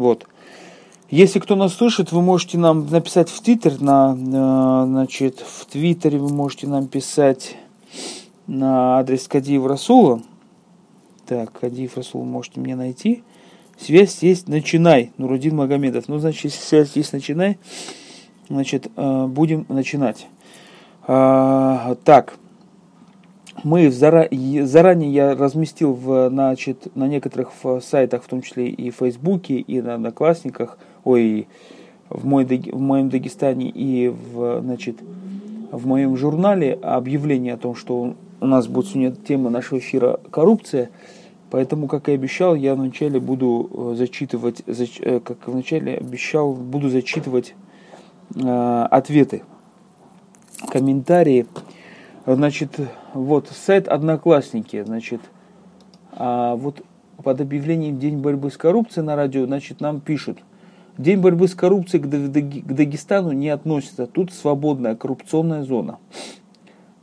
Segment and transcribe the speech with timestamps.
[0.00, 0.26] Вот.
[1.10, 6.16] Если кто нас слышит, вы можете нам написать в Твиттер, на, на, значит, в Твиттере
[6.16, 7.54] вы можете нам писать
[8.46, 10.22] на адрес Кадиев Расула.
[11.26, 13.22] Так, Кадиев Расул можете мне найти.
[13.78, 16.08] Связь есть, начинай, Нурудин Магомедов.
[16.08, 17.58] Ну, значит, если связь есть, начинай,
[18.48, 20.28] значит, э, будем начинать.
[21.06, 22.38] А, так,
[23.64, 27.50] мы заранее, я разместил в, значит, на некоторых
[27.82, 31.48] сайтах, в том числе и в Фейсбуке, и на Одноклассниках, ой,
[32.08, 34.96] в, мой, в моем Дагестане и в, значит,
[35.70, 40.90] в моем журнале объявление о том, что у нас будет сегодня тема нашего эфира коррупция.
[41.50, 46.88] Поэтому, как и обещал, я вначале буду э, зачитывать, зач, э, как вначале обещал, буду
[46.88, 47.54] зачитывать
[48.36, 49.42] э, ответы,
[50.68, 51.46] комментарии.
[52.26, 52.78] Значит,
[53.14, 55.20] вот сайт Одноклассники, значит,
[56.12, 56.82] а вот
[57.22, 60.38] под объявлением День борьбы с коррупцией на радио, значит, нам пишут.
[60.98, 62.06] День борьбы с коррупцией к
[62.74, 64.06] Дагестану не относится.
[64.06, 65.98] Тут свободная коррупционная зона.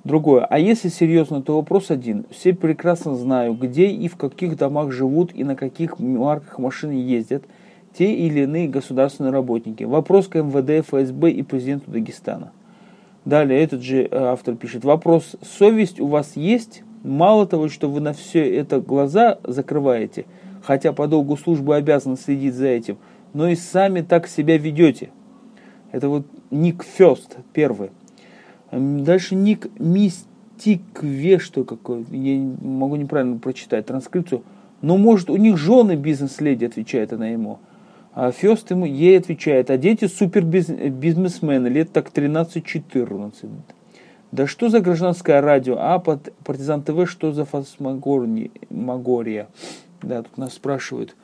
[0.03, 0.45] Другое.
[0.45, 2.25] А если серьезно, то вопрос один.
[2.29, 7.43] Все прекрасно знают, где и в каких домах живут и на каких марках машины ездят
[7.97, 9.83] те или иные государственные работники.
[9.83, 12.51] Вопрос к МВД, ФСБ и президенту Дагестана.
[13.27, 14.85] Далее этот же э, автор пишет.
[14.85, 15.35] Вопрос.
[15.41, 16.83] Совесть у вас есть?
[17.03, 20.25] Мало того, что вы на все это глаза закрываете,
[20.63, 22.97] хотя по долгу службы обязаны следить за этим,
[23.33, 25.09] но и сами так себя ведете.
[25.91, 27.89] Это вот Ник Фест, первый.
[28.71, 34.43] Дальше ник Мистикве, что какой, я могу неправильно прочитать транскрипцию.
[34.81, 37.59] Но может у них жены бизнес-леди, отвечает она ему.
[38.19, 43.47] А Фест ему, ей отвечает, а дети супер-бизнесмены, лет так 13-14.
[44.31, 48.49] Да что за гражданское радио, а под партизан ТВ что за фасмагория?
[50.01, 51.15] Да, тут нас спрашивают.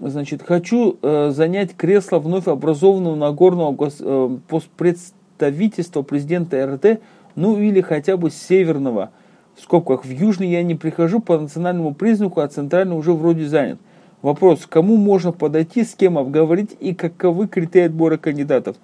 [0.00, 7.02] Значит, хочу э, занять кресло вновь образованного Нагорного гос, э, постпредставителя представительства президента РТ,
[7.34, 9.10] ну или хотя бы северного.
[9.56, 13.78] В скобках, в Южный я не прихожу по национальному признаку, а центральный уже вроде занят.
[14.24, 18.74] Вопрос, кому можно подойти, с кем обговорить и каковы критерии отбора кандидатов?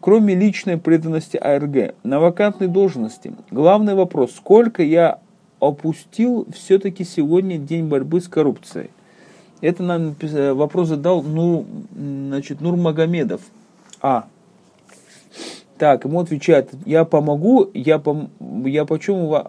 [0.00, 3.34] Кроме личной преданности АРГ, на вакантной должности.
[3.50, 5.18] Главный вопрос, сколько я
[5.60, 8.88] опустил все-таки сегодня день борьбы с коррупцией?
[9.60, 10.16] Это нам
[10.54, 13.42] вопрос задал ну, значит, Нурмагомедов.
[14.00, 14.24] А.
[15.76, 18.30] Так, ему отвечают, я помогу, я, пом,
[18.64, 19.44] я почему, а,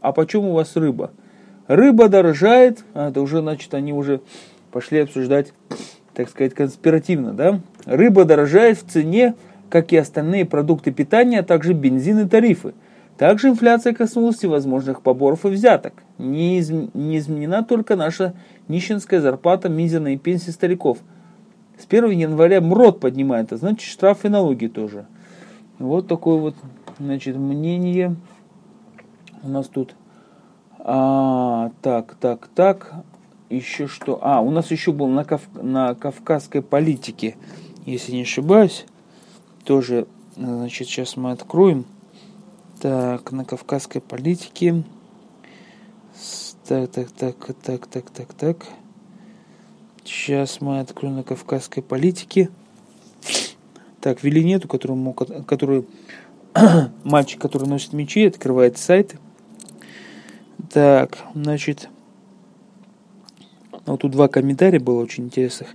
[0.00, 1.12] а почем у вас рыба?
[1.68, 4.20] Рыба дорожает, а, это уже, значит, они уже
[4.72, 5.52] пошли обсуждать,
[6.14, 7.60] так сказать, конспиративно, да?
[7.84, 9.34] Рыба дорожает в цене,
[9.68, 12.74] как и остальные продукты питания, а также бензин и тарифы.
[13.18, 15.92] Также инфляция коснулась всевозможных поборов и взяток.
[16.18, 18.34] Не, из, не изменена только наша
[18.68, 20.98] нищенская зарплата, мизерные пенсии стариков.
[21.78, 25.06] С 1 января МРОД поднимает, а значит штрафы и налоги тоже.
[25.78, 26.54] Вот такое вот,
[26.98, 28.16] значит, мнение
[29.42, 29.94] у нас тут.
[30.78, 32.92] А, так, так, так.
[33.52, 34.18] Еще что?
[34.22, 35.42] А, у нас еще был на, кав...
[35.52, 37.36] на кавказской политике,
[37.84, 38.86] если не ошибаюсь.
[39.64, 41.84] Тоже, значит, сейчас мы откроем.
[42.80, 44.84] Так, на кавказской политике.
[46.66, 48.66] Так, так, так, так, так, так, так.
[50.02, 52.48] Сейчас мы откроем на кавказской политике.
[54.00, 55.86] Так, вели нету, которому, который
[57.04, 59.16] мальчик, который носит мечи, открывает сайт.
[60.72, 61.90] Так, значит,
[63.86, 65.68] вот тут два комментария было очень интересных.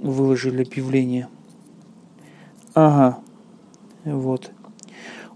[0.00, 1.28] Выложили объявление.
[2.74, 3.18] Ага,
[4.04, 4.50] вот.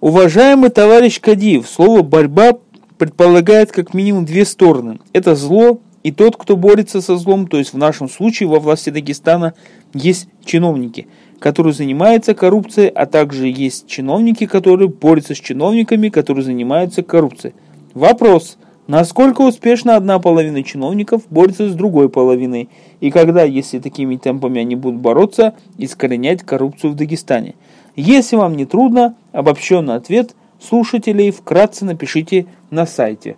[0.01, 2.59] Уважаемый товарищ Кадиев, слово «борьба»
[2.99, 4.99] предполагает как минимум две стороны.
[5.13, 8.91] Это зло и тот, кто борется со злом, то есть в нашем случае во власти
[8.91, 9.55] Дагестана
[9.95, 11.07] есть чиновники–
[11.41, 17.55] которые занимаются коррупцией, а также есть чиновники, которые борются с чиновниками, которые занимаются коррупцией.
[17.95, 18.59] Вопрос.
[18.91, 22.69] Насколько успешно одна половина чиновников борется с другой половиной?
[22.99, 27.55] И когда, если такими темпами они будут бороться, искоренять коррупцию в Дагестане?
[27.95, 33.37] Если вам не трудно, обобщенный ответ слушателей вкратце напишите на сайте.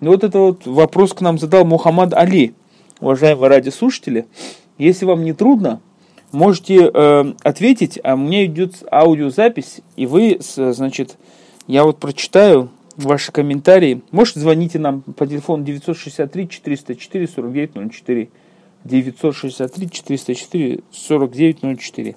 [0.00, 2.54] Вот это вот вопрос к нам задал Мухаммад Али.
[3.00, 4.26] Уважаемые радиослушатели,
[4.78, 5.80] если вам не трудно,
[6.30, 11.16] можете э, ответить, а у меня идет аудиозапись, и вы, значит,
[11.66, 14.02] я вот прочитаю ваши комментарии.
[14.10, 16.96] Можете звоните нам по телефону 963 404
[17.26, 18.28] 4904.
[18.84, 22.16] 963 404 4904.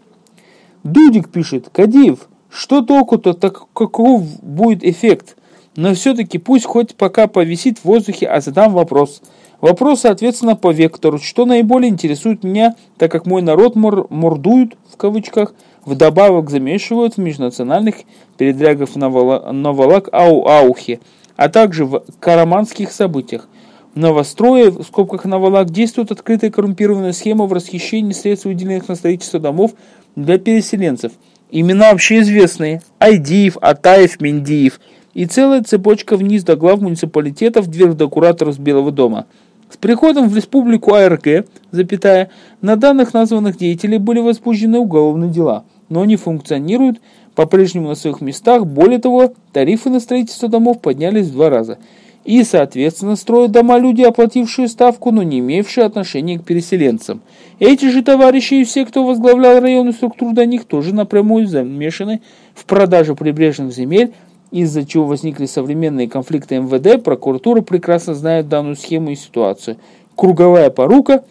[0.83, 5.35] Дудик пишет, Кадиев, что толку-то, так каков будет эффект?
[5.75, 9.21] Но все-таки пусть хоть пока повисит в воздухе, а задам вопрос.
[9.61, 14.97] Вопрос, соответственно, по вектору, что наиболее интересует меня, так как мой народ мор мордуют, в
[14.97, 15.53] кавычках,
[15.85, 17.95] вдобавок замешивают в межнациональных
[18.37, 19.09] передрягах на
[19.51, 20.99] Новолак-Ау-Аухе,
[21.35, 23.47] а также в караманских событиях.
[23.93, 29.39] В новострое, в скобках Новолак, действует открытая коррумпированная схема в расхищении средств, выделенных на строительство
[29.39, 29.71] домов
[30.15, 31.13] для переселенцев.
[31.49, 32.81] Имена вообще известные.
[32.99, 34.81] Айдиев, Атаев, Мендиев.
[35.13, 39.27] И целая цепочка вниз до глав муниципалитетов, вверх до кураторов Белого дома.
[39.69, 42.29] С приходом в республику АРГ, запятая,
[42.61, 47.01] на данных названных деятелей были возбуждены уголовные дела, но они функционируют
[47.35, 48.65] по-прежнему на своих местах.
[48.65, 51.77] Более того, тарифы на строительство домов поднялись в два раза–
[52.25, 57.21] и, соответственно, строят дома люди, оплатившие ставку, но не имевшие отношения к переселенцам.
[57.59, 62.21] Эти же товарищи и все, кто возглавлял районную структуру до них, тоже напрямую замешаны
[62.55, 64.11] в продаже прибрежных земель,
[64.49, 69.77] из-за чего возникли современные конфликты МВД, прокуратура прекрасно знает данную схему и ситуацию.
[70.15, 71.23] Круговая порука,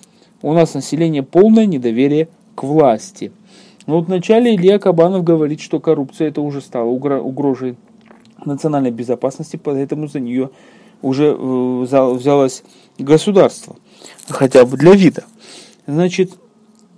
[0.42, 3.32] у нас население полное недоверие к власти.
[3.86, 7.76] Но вот вначале Илья Кабанов говорит, что коррупция это уже стала угрозой
[8.44, 10.50] национальной безопасности, поэтому за нее
[11.02, 11.80] уже э,
[12.14, 12.62] взялось
[12.98, 13.76] государство,
[14.28, 15.24] хотя бы для вида.
[15.86, 16.32] Значит,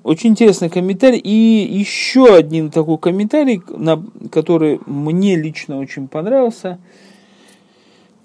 [0.07, 1.19] очень интересный комментарий.
[1.19, 4.01] И еще один такой комментарий, на,
[4.31, 6.79] который мне лично очень понравился.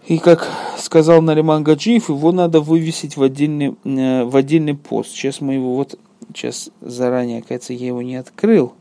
[0.05, 0.47] И как
[0.77, 5.11] сказал Нариман Гаджиев, его надо вывесить в отдельный, э, в отдельный пост.
[5.11, 5.97] Сейчас мы его вот,
[6.29, 8.73] сейчас заранее, кажется, я его не открыл.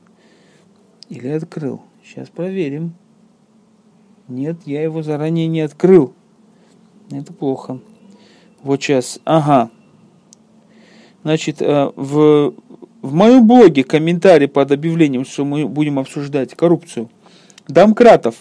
[1.09, 1.83] Или открыл.
[2.05, 2.95] Сейчас проверим.
[4.29, 6.15] Нет, я его заранее не открыл.
[7.11, 7.81] Это плохо.
[8.63, 9.19] Вот сейчас.
[9.25, 9.71] Ага.
[11.23, 12.55] Значит, э, в,
[13.03, 17.11] в моем блоге комментарий под объявлением, что мы будем обсуждать коррупцию.
[17.69, 18.37] Домкратов,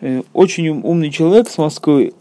[0.00, 2.12] э, очень умный человек с Москвы.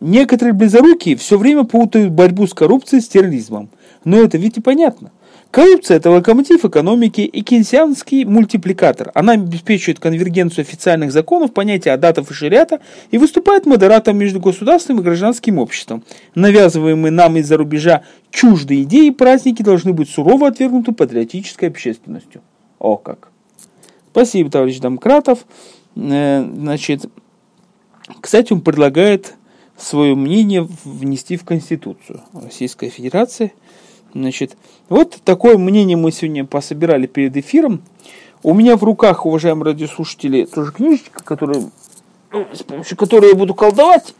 [0.00, 3.68] Некоторые близорукие все время путают борьбу с коррупцией с терроризмом.
[4.04, 5.12] Но это ведь и понятно.
[5.52, 9.10] Коррупция– это локомотив экономики и кейнсианский мультипликатор.
[9.12, 15.02] Она обеспечивает конвергенцию официальных законов, понятия адатов и шариата и выступает модератором между государством и
[15.02, 16.04] гражданским обществом.
[16.34, 22.40] Навязываемые нам из-за рубежа чуждые идеи и праздники должны быть сурово отвергнуты патриотической общественностью.
[22.78, 23.28] О как!
[24.10, 25.44] Спасибо, товарищ Домкратов.
[25.96, 27.04] Э, значит,
[28.22, 29.34] кстати, он предлагает
[29.76, 33.52] свое мнение внести в Конституцию Российской Федерации–
[34.14, 34.56] Значит,
[34.88, 37.82] вот такое мнение мы сегодня пособирали перед эфиром.
[38.42, 41.70] У меня в руках, уважаемые радиослушатели, тоже книжечка, которую,
[42.32, 44.14] ну, с помощью которой я буду колдовать.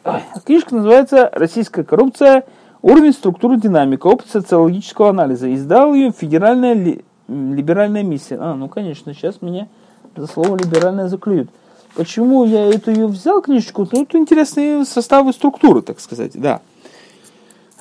[0.45, 2.45] Книжка называется «Российская коррупция.
[2.81, 4.07] Уровень структуры динамика.
[4.07, 5.53] Опыт социологического анализа».
[5.53, 8.39] Издал ее Федеральная ли, либеральная миссия.
[8.41, 9.69] А, ну, конечно, сейчас меня
[10.17, 11.51] за слово «либеральная» заклюют.
[11.95, 13.87] Почему я эту ее взял, книжечку?
[13.93, 16.61] Ну, это интересные составы структуры, так сказать, да.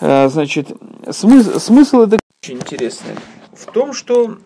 [0.02, 0.72] Э, значит,
[1.12, 3.16] смысл, смысл это очень интересный.
[3.54, 4.40] В том, что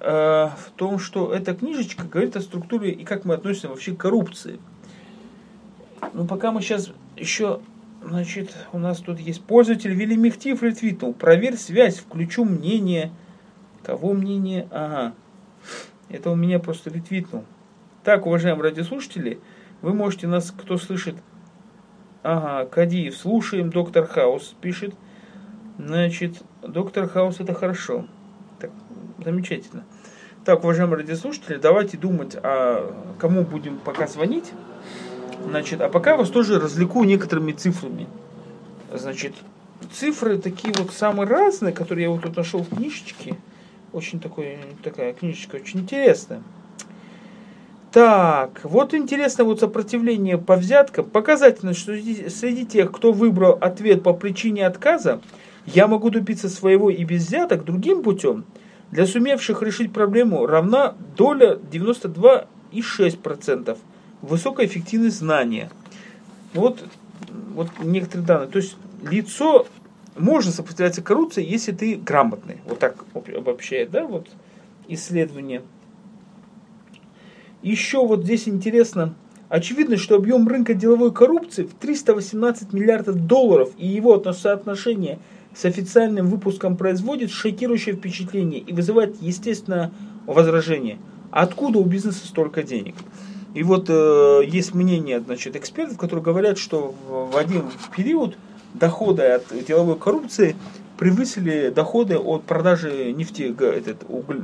[0.00, 3.98] э, в том, что эта книжечка говорит о структуре и как мы относимся вообще к
[3.98, 4.58] коррупции.
[6.12, 7.60] Ну, пока мы сейчас еще,
[8.02, 11.14] значит, у нас тут есть пользователь Велимихтив ретвитнул.
[11.14, 13.12] Проверь связь, включу мнение.
[13.84, 14.66] Кого мнение?
[14.72, 15.14] Ага.
[16.08, 17.44] Это у меня просто ретвитнул.
[18.02, 19.38] Так, уважаемые радиослушатели,
[19.80, 21.14] вы можете нас, кто слышит
[22.22, 24.94] Ага, Кадиев, слушаем, доктор Хаус пишет.
[25.76, 28.06] Значит, доктор Хаус это хорошо.
[28.60, 28.70] Так,
[29.24, 29.84] замечательно.
[30.44, 34.52] Так, уважаемые радиослушатели, давайте думать, а кому будем пока звонить.
[35.44, 38.06] Значит, а пока вас тоже развлеку некоторыми цифрами.
[38.92, 39.34] Значит,
[39.92, 43.34] цифры такие вот самые разные, которые я вот тут нашел в книжечке.
[43.92, 46.42] Очень такой, такая книжечка очень интересная.
[47.92, 51.04] Так, вот интересно вот сопротивление по взяткам.
[51.04, 55.20] Показательно, что среди тех, кто выбрал ответ по причине отказа,
[55.66, 58.46] я могу добиться своего и без взяток другим путем.
[58.90, 63.76] Для сумевших решить проблему равна доля 92,6%.
[64.22, 65.70] Высокая эффективность знания.
[66.54, 66.82] Вот,
[67.54, 68.48] вот некоторые данные.
[68.48, 69.66] То есть лицо
[70.16, 72.56] можно сопротивляться коррупции, если ты грамотный.
[72.64, 74.28] Вот так обобщает, да, вот
[74.88, 75.60] исследование.
[77.62, 79.14] Еще вот здесь интересно,
[79.48, 85.20] очевидно, что объем рынка деловой коррупции в 318 миллиардов долларов и его соотношение
[85.54, 89.92] с официальным выпуском производит шокирующее впечатление и вызывает, естественно,
[90.26, 90.98] возражение.
[91.30, 92.96] Откуда у бизнеса столько денег?
[93.54, 97.64] И вот э, есть мнение значит, экспертов, которые говорят, что в один
[97.96, 98.36] период
[98.74, 100.56] доходы от деловой коррупции
[100.98, 104.42] превысили доходы от продажи нефти, этот, уголь,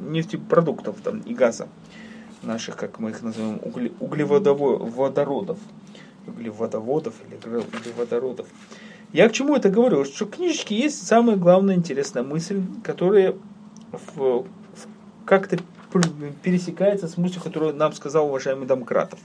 [0.00, 1.68] нефтепродуктов там, и газа
[2.42, 3.60] наших, как мы их называем,
[4.00, 5.58] углеводородов,
[6.26, 8.46] углеводоводов или углеводородов.
[9.12, 10.04] Я к чему это говорю?
[10.04, 13.34] Что в книжечке есть самая главная интересная мысль, которая
[13.90, 14.46] в, в,
[15.24, 15.58] как-то
[16.42, 19.18] пересекается с мыслью, которую нам сказал уважаемый Домкратов.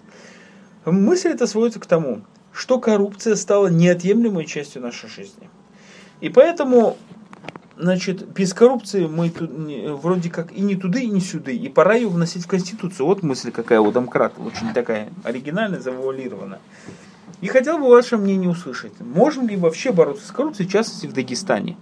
[0.85, 5.49] Мысль эта сводится к тому, что коррупция стала неотъемлемой частью нашей жизни.
[6.21, 6.97] И поэтому,
[7.77, 9.51] значит, без коррупции мы тут,
[10.01, 11.55] вроде как и не туды, и не сюды.
[11.55, 13.05] И пора ее вносить в Конституцию.
[13.05, 16.59] Вот мысль какая у Домкрата, очень такая оригинальная, завуалирована.
[17.41, 18.93] И хотел бы ваше мнение услышать.
[18.99, 21.77] Можно ли вообще бороться с коррупцией, в частности в Дагестане?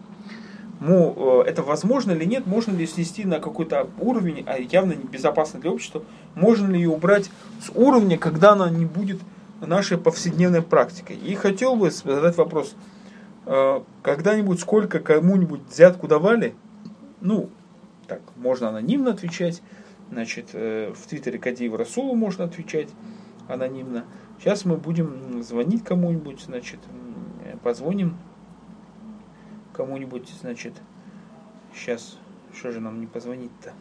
[0.79, 5.71] Ну, это возможно или нет, можно ли снести на какой-то уровень, а явно небезопасно для
[5.71, 6.03] общества,
[6.35, 7.29] можно ли ее убрать
[7.65, 9.19] с уровня, когда она не будет
[9.62, 11.15] нашей повседневной практикой.
[11.15, 12.75] И хотел бы задать вопрос,
[13.45, 16.55] когда-нибудь сколько кому-нибудь взятку давали?
[17.21, 17.50] Ну,
[18.07, 19.62] так, можно анонимно отвечать,
[20.12, 22.89] значит, э, в Твиттере Кадиева Расулу можно отвечать
[23.47, 24.05] анонимно.
[24.39, 26.79] Сейчас мы будем звонить кому-нибудь, значит,
[27.63, 28.17] позвоним
[29.73, 30.73] кому-нибудь, значит,
[31.73, 32.17] сейчас,
[32.53, 33.73] что же нам не позвонить-то?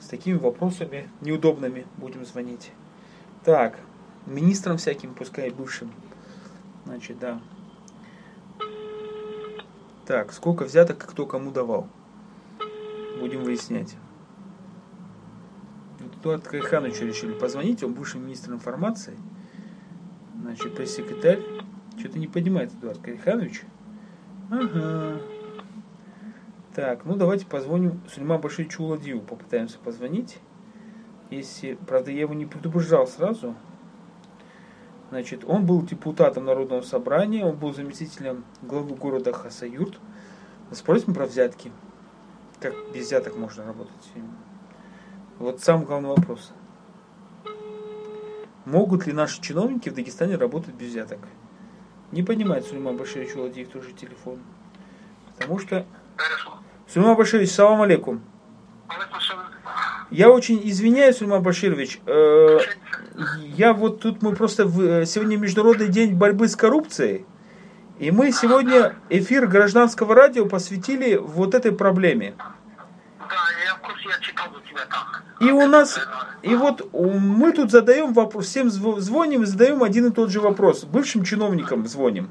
[0.00, 2.70] С такими вопросами неудобными будем звонить.
[3.44, 3.78] Так,
[4.26, 5.92] министрам всяким, пускай бывшим.
[6.84, 7.40] Значит, да.
[10.06, 11.88] Так, сколько взяток кто кому давал?
[13.18, 13.96] Будем выяснять.
[16.20, 19.16] Эдуард Кайхановичу решили позвонить, он бывший министр информации.
[20.40, 21.40] Значит, пресс-секретарь.
[21.98, 23.62] Что-то не понимает Эдуард Кайханович.
[24.50, 25.20] Ага.
[26.74, 30.38] Так, ну давайте позвоним Сулейман Башевичу Уладиеву, попытаемся позвонить.
[31.30, 33.56] Если, правда, я его не предупреждал сразу.
[35.10, 39.98] Значит, он был депутатом Народного собрания, он был заместителем главы города Хасаюрт.
[40.72, 41.70] Спросим про взятки.
[42.60, 43.92] Как без взяток можно работать?
[45.38, 46.52] Вот самый главный вопрос.
[48.64, 51.20] Могут ли наши чиновники в Дагестане работать без взяток?
[52.10, 54.40] Не понимает Сулейман Баширович Уладиев тоже телефон.
[55.28, 55.86] Потому что...
[56.88, 58.22] Сулейман Баширович, салам алейкум.
[60.10, 62.00] Я очень извиняюсь, Сулейман Баширович.
[62.06, 62.58] Э,
[63.56, 64.66] я вот тут мы просто...
[64.66, 67.24] В, сегодня Международный день борьбы с коррупцией.
[67.98, 72.34] И мы сегодня эфир гражданского радио посвятили вот этой проблеме.
[75.40, 75.98] И у нас,
[76.42, 80.84] и вот мы тут задаем вопрос, всем звоним и задаем один и тот же вопрос.
[80.84, 82.30] Бывшим чиновникам звоним.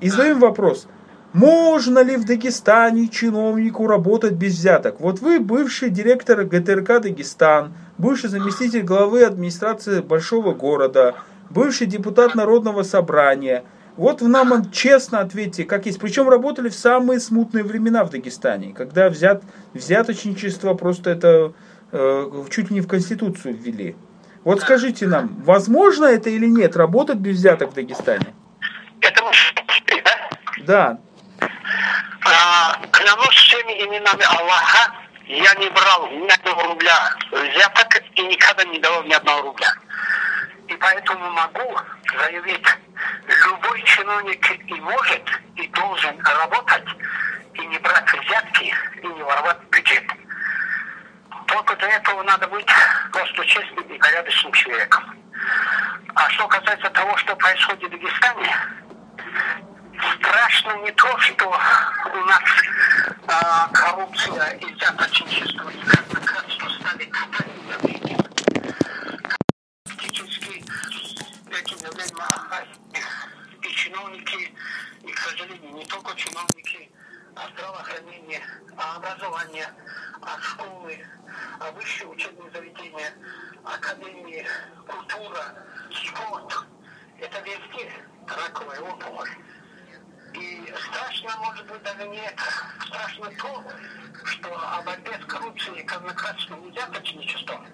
[0.00, 0.88] И задаем вопрос.
[1.32, 5.00] Можно ли в Дагестане чиновнику работать без взяток?
[5.00, 11.14] Вот вы бывший директор ГТРК Дагестан, бывший заместитель главы администрации большого города,
[11.50, 13.64] бывший депутат Народного собрания.
[13.96, 15.98] Вот в нам честно ответьте, как есть.
[15.98, 19.42] Причем работали в самые смутные времена в Дагестане, когда взят,
[19.74, 21.52] взяточничество просто это
[21.90, 23.96] Э, чуть не в Конституцию ввели.
[24.44, 28.34] Вот скажите нам, возможно это или нет, работать без взяток в Дагестане?
[29.00, 29.22] Это
[30.04, 30.66] да?
[30.66, 30.98] Да.
[32.30, 34.92] А, клянусь всеми именами Аллаха,
[35.26, 39.72] я не брал ни одного рубля взяток и никогда не давал ни одного рубля.
[40.68, 41.78] И поэтому могу
[42.18, 42.66] заявить,
[43.26, 45.22] любой чиновник и может,
[45.56, 46.88] и должен работать,
[47.54, 50.04] и не брать взятки, и не воровать бюджет.
[51.46, 52.70] Только для этого надо быть
[53.12, 55.16] просто честным и порядочным человеком.
[56.14, 58.54] А что касается того, что происходит в Дагестане,
[59.98, 62.42] страшно не то, что у нас
[63.26, 68.18] а, коррупция и взяточничество неоднократно стали катанием.
[69.86, 70.64] Фактически
[71.50, 72.68] эти явления
[73.62, 74.54] и чиновники,
[75.02, 76.90] и, к сожалению, не только чиновники,
[77.34, 78.42] а здравоохранение,
[78.76, 79.68] а образование,
[80.22, 81.06] а школы,
[81.60, 83.12] а высшие учебные заведения,
[83.64, 84.46] академии,
[84.86, 85.54] культура,
[85.92, 86.66] спорт.
[87.20, 87.92] Это везде
[88.26, 89.30] раковая опухоль.
[90.34, 92.42] И страшно, может быть, даже не это.
[92.86, 93.64] Страшно то,
[94.24, 97.66] что о борьбе с коррупцией казнократственным взяточничеством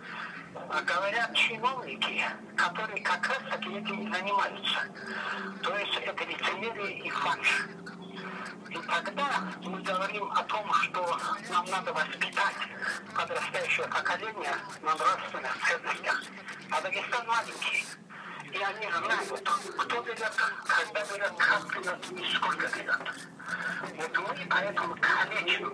[0.54, 2.24] а говорят чиновники,
[2.56, 4.78] которые как раз таки этим и занимаются.
[5.62, 7.66] То есть это лицемерие и фальшь.
[8.70, 11.20] И тогда мы говорим о том, что
[11.50, 12.56] нам надо воспитать
[13.14, 16.22] подрастающее поколение на нравственных ценностях.
[16.70, 17.84] А Дагестан маленький.
[18.54, 20.32] И они знают, кто берет,
[20.64, 23.00] когда берет, как берет и сколько берет.
[23.96, 25.72] Вот мы поэтому калечим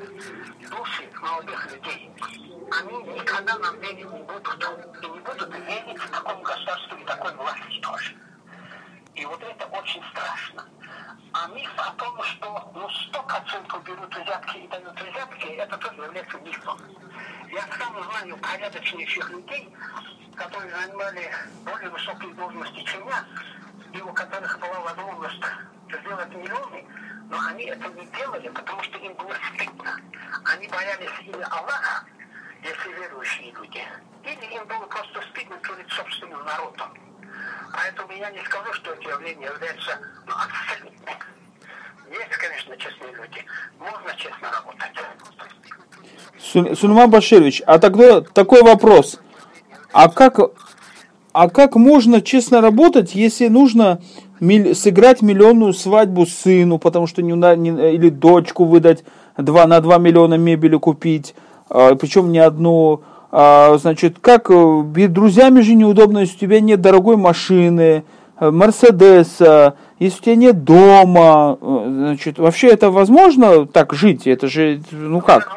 [0.70, 2.10] души молодых людей.
[2.72, 4.64] Они никогда нам верить не будут.
[5.02, 8.16] И не будут верить в таком государстве и такой власти тоже.
[9.14, 10.64] И вот это очень страшно.
[11.32, 16.38] А миф о том, что ну, 100% берут взятки и дают взятки, это тоже является
[16.38, 16.78] мифом.
[17.50, 19.72] Я сам знаю порядочнейших людей,
[20.34, 21.30] которые занимали
[21.64, 23.24] более высокие должности, чем я,
[23.92, 25.44] и у которых была возможность
[25.88, 26.84] сделать миллионы,
[27.28, 30.00] но они это не делали, потому что им было стыдно.
[30.44, 32.04] Они боялись или Аллаха,
[32.62, 33.84] если верующие люди,
[34.24, 37.09] или им было просто стыдно перед собственным народом.
[37.72, 41.14] Поэтому я не скажу, что это явление является ну, абсолютным.
[42.10, 43.44] Есть, конечно, честные люди.
[43.78, 44.90] Можно честно работать.
[46.78, 49.20] Сульман Баширович, а тогда такой вопрос.
[49.92, 50.40] А как,
[51.32, 54.00] а как можно честно работать, если нужно
[54.74, 59.04] сыграть миллионную свадьбу сыну, потому что не, не, или дочку выдать
[59.36, 61.34] два, на 2 миллиона мебели купить,
[61.68, 63.02] а, причем не одну.
[63.32, 68.04] А, значит, как э, друзьями же неудобно, если у тебя нет дорогой машины,
[68.40, 74.26] э, Мерседеса, если у тебя нет дома, э, значит, вообще это возможно так жить?
[74.26, 75.48] Это же, ну как?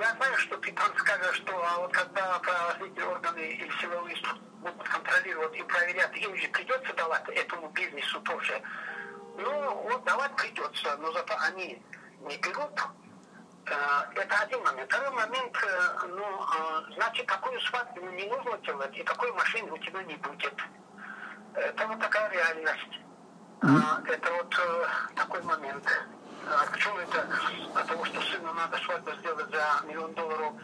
[0.00, 4.16] Я знаю, что ты там скажешь, что а вот когда правоохранительные органы или силовые
[4.60, 8.60] будут контролировать и проверять, им же придется давать этому бизнесу тоже.
[9.36, 11.82] Ну, вот давать придется, но зато они
[12.20, 12.80] не берут.
[13.66, 13.74] Э,
[14.14, 14.90] это один момент.
[14.92, 19.78] Второй момент, э, ну, э, значит, такую свадьбу не нужно делать, и такой машины у
[19.78, 20.54] тебя не будет.
[21.54, 22.98] Это вот такая реальность.
[23.60, 24.10] Mm-hmm.
[24.10, 24.56] Это вот
[25.14, 25.86] такой момент.
[26.50, 27.26] А почему это?
[27.74, 30.54] Потому что сыну надо свадьбу сделать за миллион долларов,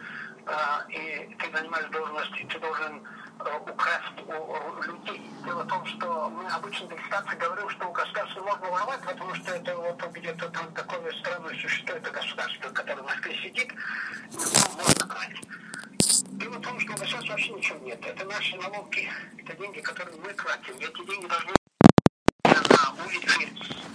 [0.45, 5.21] а, и ты занимаешь должность, и ты должен а, украсть у людей.
[5.45, 9.33] Дело в том, что мы обычно в дистанции говорим, что у государства можно воровать, потому
[9.35, 13.73] что это вот где-то там такое странное существует это государство, которое в Москве сидит,
[14.33, 15.41] можно брать.
[16.31, 18.05] Дело в том, что у государства вообще ничего нет.
[18.05, 20.75] Это наши налоги, это деньги, которые мы тратим.
[20.75, 21.53] Эти деньги должны
[22.43, 23.47] на улице,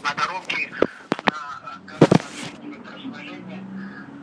[0.02, 0.70] на дороге,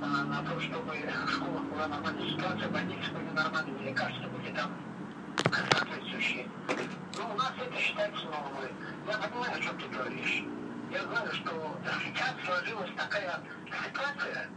[0.01, 4.71] на то, чтобы в школах была нормальная ситуация, больницы были нормальные, лекарства были там
[5.51, 6.47] соответствующие.
[7.17, 8.69] Но у нас это считается нормой.
[9.07, 10.43] Я понимаю, о чем ты говоришь.
[10.91, 13.39] Я знаю, что сейчас сложилась такая
[13.85, 14.49] ситуация,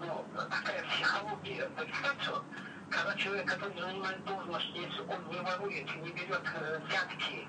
[0.00, 2.30] ну, такая психология, представьте,
[2.90, 7.46] когда человек, который занимает должность, если он не ворует, не берет э, взятки,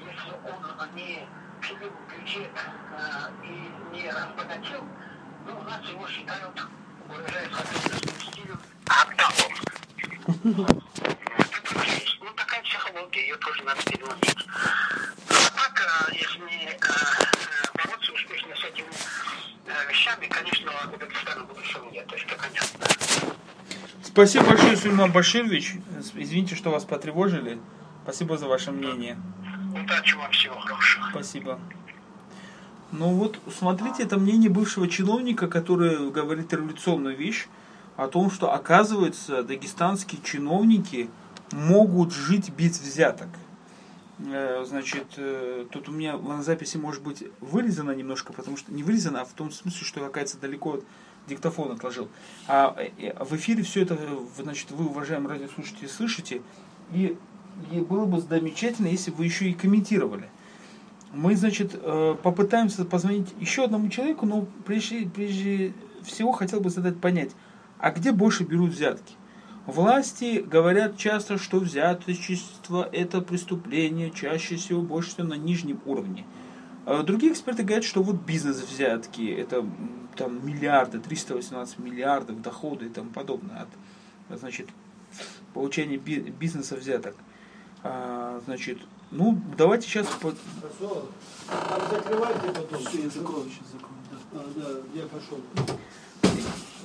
[0.00, 1.26] если он не
[1.60, 4.84] пилил бюджет э, и не разбогател,
[5.46, 6.66] ну, у нас его считают
[7.08, 9.52] офицерским стилем «Абдалом».
[10.42, 10.66] Ну,
[11.52, 12.15] такая
[12.76, 14.46] психология, ее тоже надо переводить.
[15.28, 16.78] А так, если
[17.74, 18.88] бороться успешно с этими
[19.88, 22.86] вещами, конечно, у Дагестана будущего нет, это понятно.
[24.02, 25.74] Спасибо большое, Сульман Баширович.
[26.14, 27.58] Извините, что вас потревожили.
[28.04, 29.16] Спасибо за ваше мнение.
[29.74, 31.08] Удачи вам, всего хорошего.
[31.10, 31.58] Спасибо.
[32.92, 37.46] Ну вот, смотрите, это мнение бывшего чиновника, который говорит революционную вещь
[37.96, 41.10] о том, что, оказывается, дагестанские чиновники
[41.52, 43.28] могут жить без взяток.
[44.18, 48.82] Э, значит, э, тут у меня на записи может быть вырезано немножко, потому что не
[48.82, 50.84] вырезано, а в том смысле, что оказывается далеко от
[51.28, 52.08] диктофон отложил.
[52.46, 53.98] А э, в эфире все это,
[54.36, 56.40] значит, вы, уважаемые радиослушатели, слышите,
[56.92, 57.16] и,
[57.70, 60.30] и было бы замечательно, если бы вы еще и комментировали
[61.12, 61.80] мы, значит,
[62.22, 67.30] попытаемся позвонить еще одному человеку, но прежде, прежде всего хотел бы задать понять,
[67.78, 69.14] а где больше берут взятки?
[69.66, 76.24] Власти говорят часто, что взяточество– это преступление, чаще всего больше всего на нижнем уровне.
[76.84, 79.66] А другие эксперты говорят, что вот бизнес взятки– это
[80.14, 84.68] там миллиарды, 318 миллиардов дохода и тому подобное от значит,
[85.52, 87.16] получения бизнеса взяток.
[87.82, 88.78] А, значит,
[89.10, 90.06] ну, давайте сейчас...
[90.06, 90.32] По...
[91.90, 92.84] Закрывайте потом.
[92.84, 93.96] Все, я закрою, сейчас закрою.
[94.32, 94.40] Да.
[94.40, 95.38] А, да, я пошел.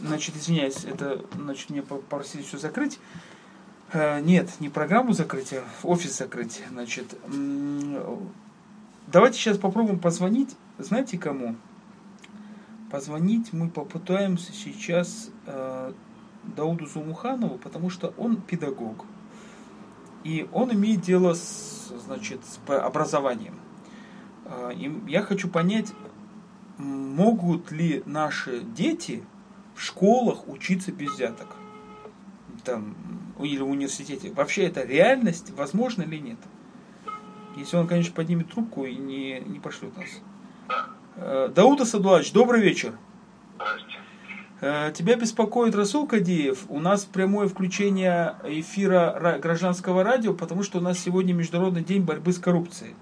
[0.01, 2.99] Значит, извиняюсь, это, значит, мне попросили все закрыть.
[3.93, 6.63] Э, нет, не программу закрыть, а офис закрыть.
[6.69, 7.15] Значит,
[9.07, 10.55] давайте сейчас попробуем позвонить.
[10.79, 11.55] Знаете кому?
[12.89, 15.93] Позвонить мы попытаемся сейчас э,
[16.43, 19.05] Дауду Зумуханову, потому что он педагог.
[20.23, 23.55] И он имеет дело с, значит, с образованием.
[24.45, 25.93] А, и я хочу понять,
[26.77, 29.23] могут ли наши дети
[29.75, 31.47] в школах учиться без взяток?
[32.63, 32.95] Там,
[33.39, 34.31] или в университете.
[34.31, 36.39] Вообще это реальность, возможно или нет?
[37.55, 40.21] Если он, конечно, поднимет трубку и не, не пошлет нас.
[41.17, 42.93] А, Дауда Садулович, добрый вечер.
[43.55, 43.97] Здравствуйте.
[44.62, 46.65] Э, тебя беспокоит Расул Кадиев.
[46.69, 52.31] У нас прямое включение эфира гражданского радио, потому что у нас сегодня Международный день борьбы
[52.31, 52.93] с коррупцией.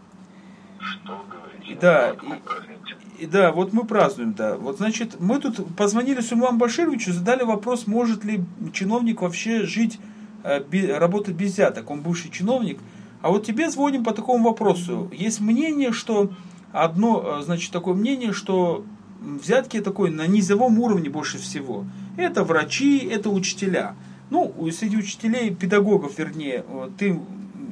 [0.79, 1.77] Что говорите?
[1.81, 2.78] Да, и,
[3.19, 4.55] и да, вот мы празднуем, да.
[4.55, 9.99] Вот значит, мы тут позвонили Сульману Башировичу, задали вопрос, может ли чиновник вообще жить,
[10.43, 10.61] э,
[10.97, 11.89] работать без взяток.
[11.89, 12.79] Он бывший чиновник.
[13.21, 15.11] А вот тебе звоним по такому вопросу.
[15.13, 16.31] Есть мнение, что
[16.71, 18.85] одно, э, значит, такое мнение, что
[19.21, 21.85] взятки такой на низовом уровне больше всего.
[22.15, 23.95] Это врачи, это учителя.
[24.29, 26.63] Ну, среди учителей, педагогов, вернее,
[26.97, 27.19] ты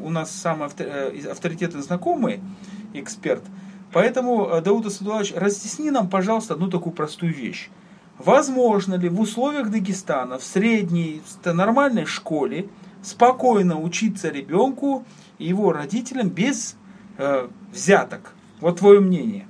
[0.01, 2.41] у нас самый э, авторитетный знакомый,
[2.93, 3.43] эксперт.
[3.91, 7.69] Поэтому, э, Дауд Асадулович, разъясни нам, пожалуйста, одну такую простую вещь.
[8.17, 12.69] Возможно ли в условиях Дагестана, в средней, нормальной школе,
[13.03, 15.05] спокойно учиться ребенку
[15.37, 16.75] и его родителям без
[17.17, 18.33] э, взяток?
[18.59, 19.47] Вот твое мнение.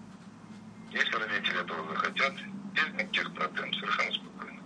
[0.92, 2.34] Если родители этого захотят,
[2.74, 4.60] без никаких проблем, совершенно спокойно.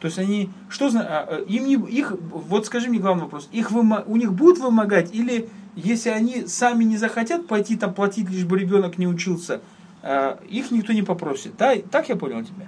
[0.00, 3.70] То есть они, что а, а, им не, их, вот скажи мне главный вопрос, их
[3.70, 8.44] вымо, у них будут вымогать или если они сами не захотят пойти там платить, лишь
[8.44, 9.60] бы ребенок не учился,
[10.02, 11.56] э, их никто не попросит.
[11.56, 11.76] Да?
[11.90, 12.66] Так я понял тебя?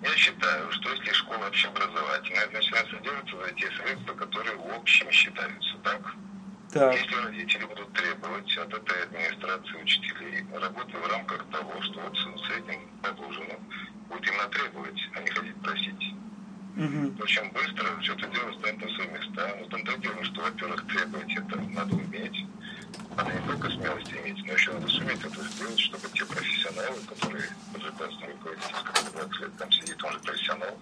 [0.00, 5.74] Я считаю, что если школа общеобразовательная, начинается делаться за те средства, которые в общем считаются,
[5.82, 6.14] так?
[6.72, 6.94] Так.
[6.94, 12.50] Если родители будут требовать от этой администрации учителей работы в рамках того, что вот с
[12.50, 13.54] этим положено,
[14.08, 16.14] будет именно требовать, а не ходить просить.
[16.76, 17.22] Угу.
[17.22, 19.56] Очень быстро это дело станет на свои места.
[19.60, 22.46] Но там то дело, что, во-первых, требовать это надо уметь.
[23.16, 27.44] Надо не только смелость иметь, но еще надо суметь это сделать, чтобы те профессионалы, которые
[27.72, 30.78] под руководством руководительского 20 лет там сидит, он же профессионал,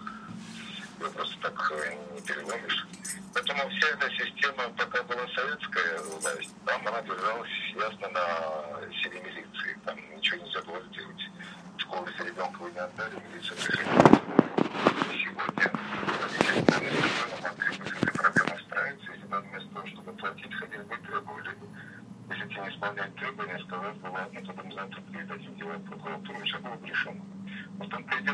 [1.00, 2.86] его просто так э, не переломишь.
[3.34, 9.78] Поэтому вся эта система, пока была советская власть, там она держалась ясно на силе милиции.
[9.84, 11.30] Там ничего нельзя было сделать.
[11.80, 13.84] Школы, если ребенка не отдали, милиция пришла.
[15.16, 15.72] Сегодня
[16.20, 16.60] родители
[17.40, 21.50] могли бы с этой проблемой справиться, если бы вместо того, чтобы платить, ходили бы требовали.
[22.28, 26.86] Если не исполнять требования, сказать бы, ладно, тогда завтра передадим дело в прокуратуру, было бы
[26.86, 27.24] решено.
[27.78, 27.88] Но в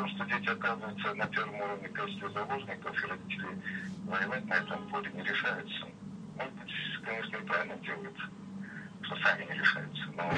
[0.09, 3.62] что дети оказываются на первом уровне качестве заложников, и родители
[4.06, 5.87] воевать на этом поле не решаются.
[6.37, 6.54] Может
[7.04, 7.78] конечно, и правильно
[9.07, 10.31] что сами не решаются, но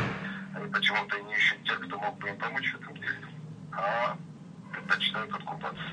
[0.55, 3.27] они почему-то не ищут тех, кто мог бы им помочь в этом деле,
[3.73, 4.17] а
[4.73, 5.85] предпочитают откупаться.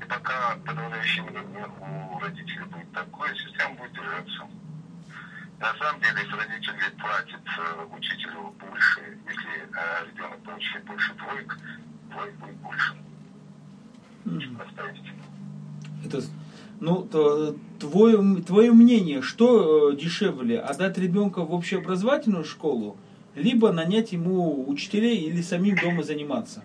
[0.00, 4.48] И пока подавляющее мнение у родителей будет такое, система будет держаться.
[5.58, 11.58] На самом деле, если родители платят э, учителю больше, если э, ребенок получает больше двоек,
[12.10, 12.96] двоек будет больше.
[14.24, 14.58] Mm.
[16.04, 16.22] Это
[16.82, 22.96] ну, то, твое, твое мнение, что э, дешевле, отдать ребенка в общеобразовательную школу,
[23.36, 26.64] либо нанять ему учителей или самим дома заниматься?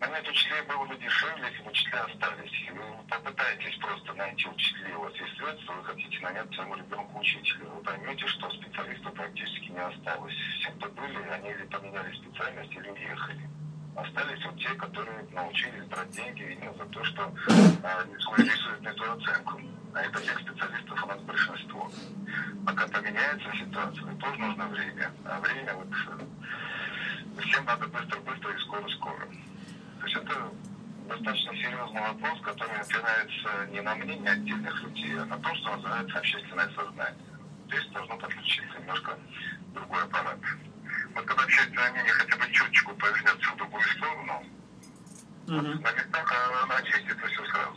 [0.00, 2.64] Нанять учителей было бы дешевле, если бы учителя остались.
[2.72, 7.66] Вы попытаетесь просто найти учителей, у вас есть средства, вы хотите нанять своему ребенку учителя.
[7.76, 10.34] Вы поймете, что специалистов практически не осталось.
[10.60, 13.46] Все, кто были, они или поменяли специальность, или уехали
[13.96, 19.04] остались вот те, которые научились брать деньги именно за то, что э, рисуют не ту
[19.10, 19.60] оценку.
[19.94, 21.90] А это тех специалистов у нас большинство.
[22.66, 25.10] Пока поменяется ситуация, тоже нужно время.
[25.24, 29.26] А время вот э, всем надо быстро-быстро и скоро-скоро.
[30.00, 30.52] То есть это
[31.08, 36.18] достаточно серьезный вопрос, который опирается не на мнение отдельных людей, а на то, что называется
[36.18, 37.16] общественное сознание.
[37.68, 39.18] Здесь должно подключиться немножко
[39.72, 40.38] другой аппарат.
[41.16, 44.44] Вот когда общественное мнение хотя бы чуточку повернется в другую сторону,
[45.46, 45.82] угу.
[45.82, 47.76] на местах она очистится все сразу.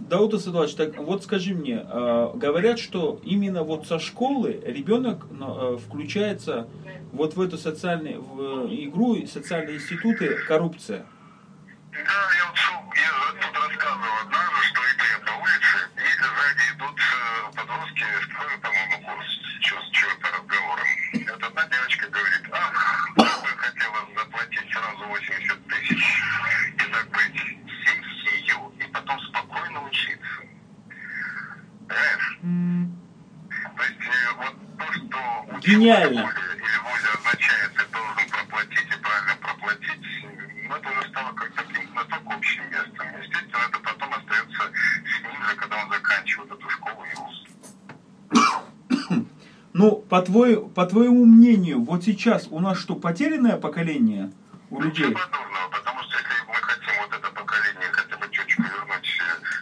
[0.00, 5.78] Дауд Асадович, так вот скажи мне, э, говорят, что именно вот со школы ребенок э,
[5.86, 6.68] включается
[7.12, 11.06] вот в эту социальную в игру, социальные институты, коррупция.
[11.92, 12.56] Да, я вот
[12.96, 18.58] я тут рассказывал однажды, что иду я по улице, и сзади идут э, подростки, второй,
[18.58, 19.26] по-моему, курс,
[19.60, 20.86] что, что по разговорам.
[21.12, 26.22] Вот одна девочка говорит, ах, я бы хотела заплатить сразу 80 тысяч
[26.74, 27.40] и закрыть
[27.84, 30.40] семью, и потом спокойно учиться.
[31.88, 32.33] Понимаешь?
[32.44, 36.20] То есть э, вот то, что Гениально.
[36.20, 40.06] или вузе означает, ты должен проплатить и правильно проплатить,
[40.68, 43.06] ну, это уже стало как таким настолько общим местом.
[43.18, 47.36] Естественно, это потом остается с ним же, когда он заканчивает эту школу и вуз.
[49.72, 54.30] Ну, по, твой, по твоему мнению, вот сейчас у нас что, потерянное поколение
[54.74, 55.06] у людей?
[55.06, 59.20] Ничего подобного, потому что если мы хотим вот это поколение хотя бы чуть-чуть вернуть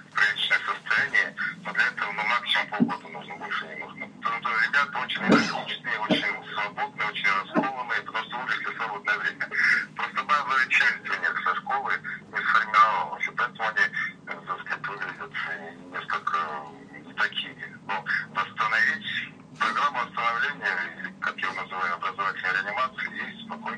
[0.09, 4.07] в приличное состояние, то для этого ну, максимум полгода нужно, больше не нужно.
[4.23, 9.49] Потому что ребята очень энергичные, очень свободные, очень раскованные, потому что выросли в свободное время.
[9.97, 11.93] Просто базовая часть у них со школы
[12.33, 13.85] не сформировалась, и поэтому они,
[14.27, 15.33] так сказать, выглядят
[15.93, 16.39] несколько
[17.05, 17.67] не такими.
[17.87, 19.09] Но восстановить
[19.59, 21.93] программу восстановления, или, как я называю,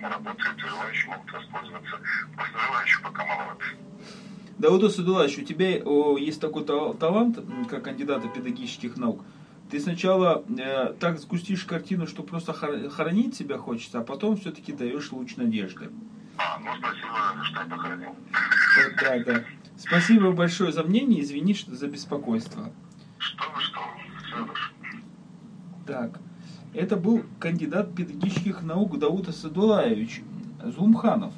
[0.08, 2.00] работает, и желающие могут воспользоваться.
[2.36, 3.64] Просто желающих пока маловато.
[4.84, 7.38] Дауда Садулаевич, у тебя о, есть такой талант,
[7.70, 9.24] как кандидата педагогических наук.
[9.70, 15.10] Ты сначала э, так сгустишь картину, что просто хоронить себя хочется, а потом все-таки даешь
[15.10, 15.90] луч надежды.
[16.36, 18.14] А, ну спасибо, что похоронил.
[19.00, 19.44] Да, да.
[19.78, 22.70] Спасибо большое за мнение, извини что за беспокойство.
[23.16, 23.80] Что вы, что
[24.38, 24.50] вы,
[25.86, 26.20] Так,
[26.74, 30.20] это был кандидат педагогических наук Даута Садулаевич
[30.62, 31.32] Зумханов.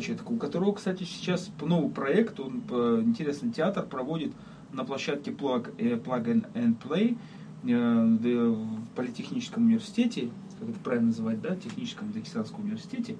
[0.00, 2.62] Значит, у которого, кстати, сейчас новый проект, он
[3.04, 4.32] интересный театр проводит
[4.72, 7.18] на площадке Plug, э, Plug and Play
[7.64, 13.18] э, в Политехническом университете, как это правильно называть, да, Техническом Дагестанском университете.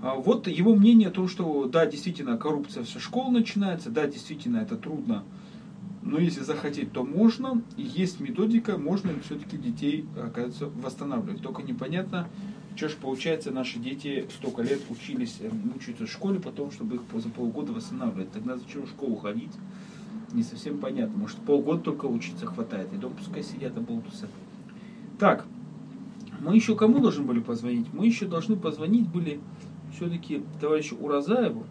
[0.00, 4.56] А вот его мнение о том, что да, действительно, коррупция со школ начинается, да, действительно,
[4.60, 5.24] это трудно,
[6.00, 11.42] но если захотеть, то можно, и есть методика, можно все-таки детей, оказывается, восстанавливать.
[11.42, 12.28] Только непонятно,
[12.76, 17.02] что же получается, наши дети столько лет учились, э, учатся в школе, потом, чтобы их
[17.14, 18.32] за полгода восстанавливать.
[18.32, 19.52] Тогда зачем в школу ходить?
[20.32, 21.18] Не совсем понятно.
[21.18, 24.28] Может, полгода только учиться хватает, и дома пускай сидят и болтутся.
[25.18, 25.44] Так,
[26.40, 27.86] мы еще кому должны были позвонить?
[27.92, 29.40] Мы еще должны позвонить были
[29.94, 31.66] все-таки товарищу Уразаеву,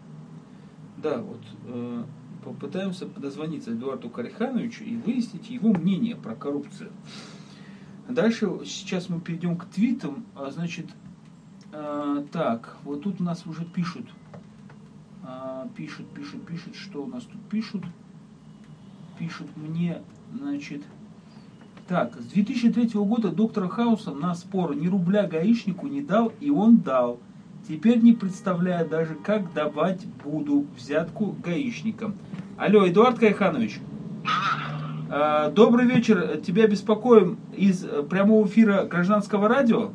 [1.02, 2.04] да, вот э,
[2.44, 6.90] попытаемся дозвониться Эдуарду Карихановичу и выяснить его мнение про коррупцию.
[8.08, 10.86] Дальше сейчас мы перейдем к твитам, а, значит,
[11.72, 14.06] э, так, вот тут у нас уже пишут,
[15.24, 17.84] э, пишут, пишут, пишут, что у нас тут пишут,
[19.18, 20.02] пишут мне,
[20.36, 20.82] значит,
[21.88, 26.78] так, с 2003 года доктор Хаусом на спор ни рубля гаишнику не дал, и он
[26.78, 27.20] дал–
[27.68, 32.16] Теперь не представляю даже, как давать буду взятку гаишникам.
[32.56, 33.78] Алло, Эдуард Кайханович.
[35.14, 36.38] А, добрый вечер.
[36.38, 39.90] Тебя беспокоим из э, прямого эфира гражданского радио.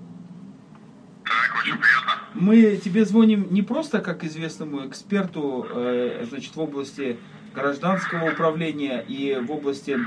[1.23, 2.11] Так, очень приятно.
[2.35, 7.17] Мы тебе звоним не просто как известному эксперту э, значит, в области
[7.55, 9.97] гражданского управления и в области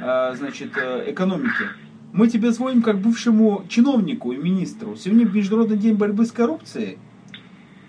[0.00, 1.68] э, значит, экономики.
[2.12, 4.96] Мы тебе звоним как бывшему чиновнику и министру.
[4.96, 6.98] Сегодня Международный день борьбы с коррупцией.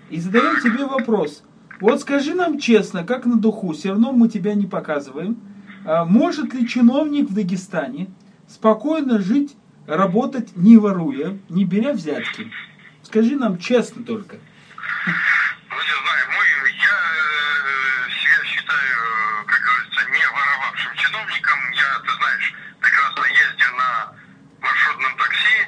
[0.08, 1.42] И задаем тебе вопрос.
[1.80, 5.36] Вот скажи нам честно, как на духу, все равно мы тебя не показываем.
[5.84, 8.10] А может ли чиновник в Дагестане
[8.48, 12.50] спокойно жить, работать, не воруя, не беря взятки?
[13.02, 14.36] Скажи нам честно только.
[15.06, 16.46] Ну, не знаю, мой,
[16.78, 16.98] я
[17.66, 21.58] э, себя считаю, как говорится, не воровавшим чиновником.
[21.72, 24.12] Я, ты знаешь, прекрасно ездил на
[24.60, 25.58] маршрутном такси,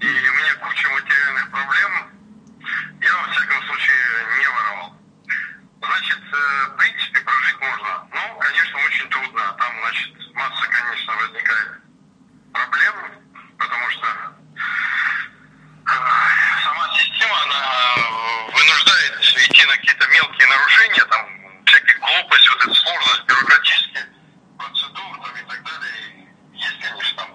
[0.00, 1.92] и у меня куча материальных проблем.
[3.00, 3.96] Я, во всяком случае,
[4.38, 4.92] не воровал.
[5.80, 8.08] Значит, э, в принципе, прожить можно.
[8.12, 9.54] Но, конечно, очень трудно.
[9.58, 11.68] Там, значит, масса, конечно, возникает
[12.52, 12.94] проблем,
[13.58, 14.06] потому что
[15.86, 15.92] э,
[16.64, 17.96] сама система, она
[18.52, 21.26] вынуждает идти на какие-то мелкие нарушения, там,
[21.66, 24.06] всякие глупость, вот эта сложность бюрократические
[24.58, 27.30] процедур там, и так далее есть, конечно, там.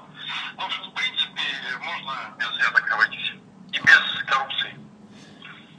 [0.57, 1.41] Но, в принципе,
[1.79, 3.33] можно без взяток обойтись.
[3.71, 4.75] И без коррупции.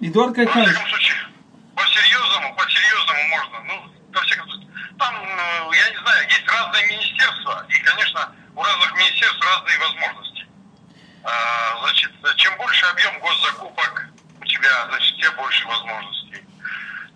[0.01, 1.32] Эдуард Кайханович.
[1.75, 3.61] По-серьезному, по-серьезному можно.
[3.65, 8.63] Ну, во всяком случае, там, ну, я не знаю, есть разные министерства, и, конечно, у
[8.63, 10.47] разных министерств разные возможности.
[11.25, 14.07] А, значит, чем больше объем госзакупок
[14.41, 16.45] у тебя, значит, тем больше возможностей.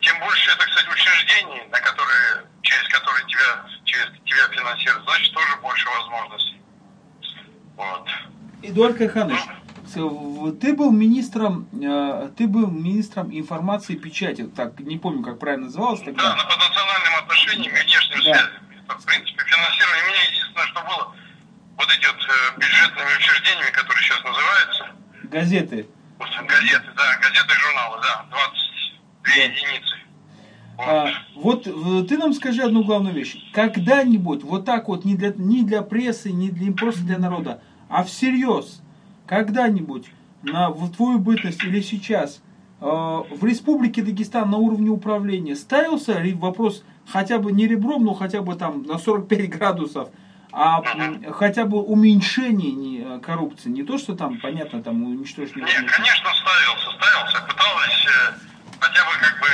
[0.00, 5.56] Тем больше это, кстати, учреждений, на которые, через которые тебя, через тебя финансируют, значит, тоже
[5.56, 6.62] больше возможностей.
[7.76, 8.08] Вот.
[8.62, 9.55] Эдуард Кайханович, ну?
[9.96, 15.66] Ты был министром, э, ты был министром информации и печати, так, не помню, как правильно
[15.66, 16.22] называлось тогда.
[16.22, 18.22] Да, по национальным отношениям и внешним да.
[18.22, 18.50] связям.
[18.88, 20.04] В принципе, финансирование.
[20.04, 21.14] У меня единственное, что было,
[21.76, 24.86] вот эти вот э, бюджетными учреждениями, которые сейчас называются.
[25.24, 25.88] Газеты.
[26.18, 29.42] Газеты, да, газеты и журналы, да, 22 да.
[29.42, 29.96] единицы.
[30.78, 33.36] А, вот э, ты нам скажи одну главную вещь.
[33.52, 38.04] Когда-нибудь, вот так вот, не для, не для прессы, не для, просто для народа, а
[38.04, 38.82] всерьез,
[39.26, 40.06] когда-нибудь
[40.42, 42.40] на, в твою бытность или сейчас
[42.80, 48.42] э, в Республике Дагестан на уровне управления ставился вопрос хотя бы не ребром, но хотя
[48.42, 50.08] бы там на 45 градусов,
[50.52, 50.82] а
[51.32, 56.30] хотя бы уменьшение не, э, коррупции, не то, что там, понятно, там уничтожить Нет, конечно,
[56.32, 58.34] ставился, ставился, пыталась э,
[58.80, 59.48] хотя бы как бы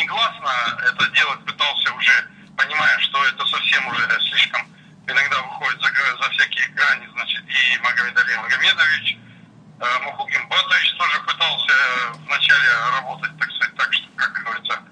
[0.00, 0.50] негласно
[0.88, 2.12] это делать пытался уже,
[2.56, 4.69] понимая, что это совсем уже слишком
[5.10, 5.88] иногда выходит за,
[6.22, 9.18] за всякие грани, значит, и Магомед Али Магомедович,
[9.80, 11.74] э, Мухугин Батович тоже пытался
[12.26, 14.82] вначале работать, так сказать, так, что, как говорится,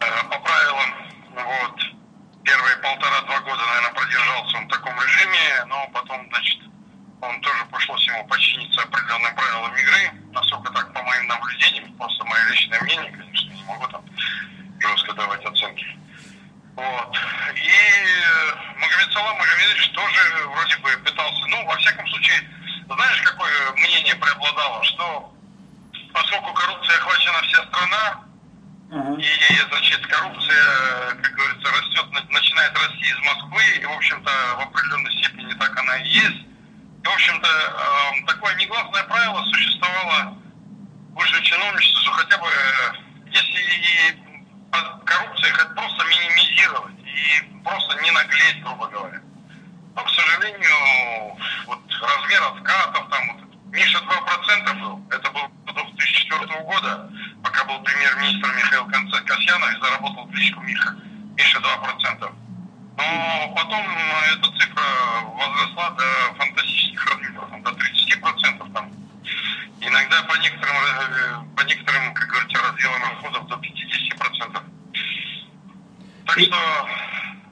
[0.00, 0.94] э, по правилам,
[1.34, 1.80] вот,
[2.44, 6.60] первые полтора-два года, наверное, продержался он в таком режиме, но потом, значит,
[7.20, 12.44] он тоже пришлось ему подчиниться определенным правилам игры, насколько так, по моим наблюдениям, просто мое
[12.50, 14.02] личное мнение, конечно, не могу там
[14.80, 15.86] жестко давать оценки.
[16.76, 17.18] Вот.
[17.56, 17.97] И
[19.58, 22.48] Магомедович тоже вроде бы пытался, ну, во всяком случае,
[22.86, 25.34] знаешь, какое мнение преобладало, что
[26.12, 28.24] поскольку коррупция охвачена вся страна,
[28.90, 29.20] uh-huh.
[29.20, 35.12] и, значит, коррупция, как говорится, растет, начинает расти из Москвы, и, в общем-то, в определенной
[35.18, 36.46] степени так она и есть.
[37.02, 40.38] И, в общем-то, эм, такое негласное правило существовало
[41.14, 42.92] высшее чиновничество, что хотя бы, э,
[43.26, 44.28] если и
[45.04, 49.20] коррупцию хоть просто минимизировать и просто не наглеть, грубо говоря.
[49.98, 56.62] Но, к сожалению, вот размер откатов, там, вот, Миша 2% был, это был до 2004
[56.62, 57.10] года,
[57.42, 60.94] пока был премьер-министр Михаил Касьянов и заработал кличку Миша,
[61.36, 62.32] Миша 2%.
[62.96, 63.84] Но потом
[64.34, 64.82] эта цифра
[65.34, 68.72] возросла до фантастических размеров, до 30%.
[68.72, 68.92] Там.
[69.80, 74.62] Иногда по некоторым, э, по некоторым, как говорится, разделам расходов до 50%.
[76.24, 76.88] Так что...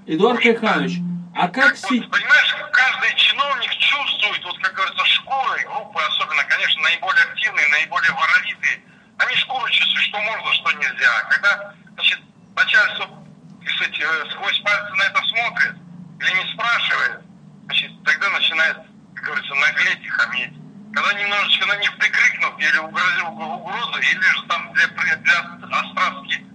[0.07, 1.01] Эдуард Кайханович,
[1.37, 1.75] а как...
[1.75, 7.69] как вот, понимаешь, каждый чиновник чувствует, вот как говорится, шкурой, группы особенно, конечно, наиболее активные,
[7.69, 8.81] наиболее воровитые,
[9.19, 11.23] они шкуру чувствуют, что можно, что нельзя.
[11.29, 12.21] Когда, значит,
[12.55, 13.27] начальство
[13.67, 15.75] кстати, э, сквозь пальцы на это смотрит
[16.21, 17.21] или не спрашивает,
[17.65, 18.77] значит, тогда начинает,
[19.15, 20.53] как говорится, наглеть и хаметь.
[20.95, 26.47] Когда немножечко на них прикрикнут или угрозил угрозу, или же там для, для острастки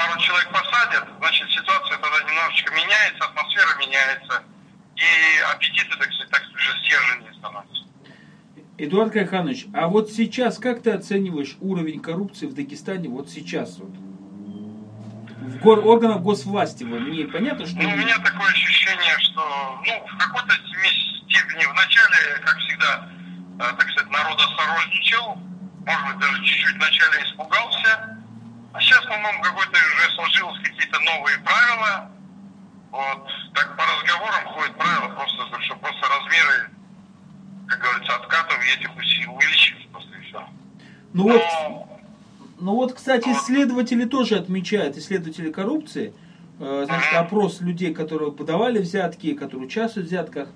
[0.00, 4.42] пару человек посадят, значит, ситуация тогда немножечко меняется, атмосфера меняется,
[4.96, 7.84] и аппетиты, так сказать, так же стерженнее становятся.
[8.78, 13.78] Эдуард Кайханович, а вот сейчас как ты оцениваешь уровень коррупции в Дагестане вот сейчас?
[13.78, 13.90] Вот?
[15.40, 17.76] В гор органах госвласти вот, мне понятно, что...
[17.76, 20.54] Ну, у меня такое ощущение, что ну, в какой-то
[21.26, 23.08] степени в начале, как всегда,
[23.58, 25.38] э, так сказать, народ осторожничал,
[25.84, 28.19] может быть, даже чуть-чуть вначале испугался,
[28.72, 32.10] а сейчас, по-моему, какой-то уже сложилось какие-то новые правила.
[32.92, 33.28] Вот.
[33.54, 36.70] Так по разговорам ходят правила, просто, что просто размеры,
[37.68, 40.48] как говорится, откатов этих увеличились просто и все.
[41.12, 41.34] Ну Но...
[41.34, 41.42] вот,
[42.60, 46.14] ну вот, кстати, исследователи тоже отмечают, исследователи коррупции,
[46.58, 50.48] э, значит, опрос людей, которые подавали взятки, которые участвуют в взятках,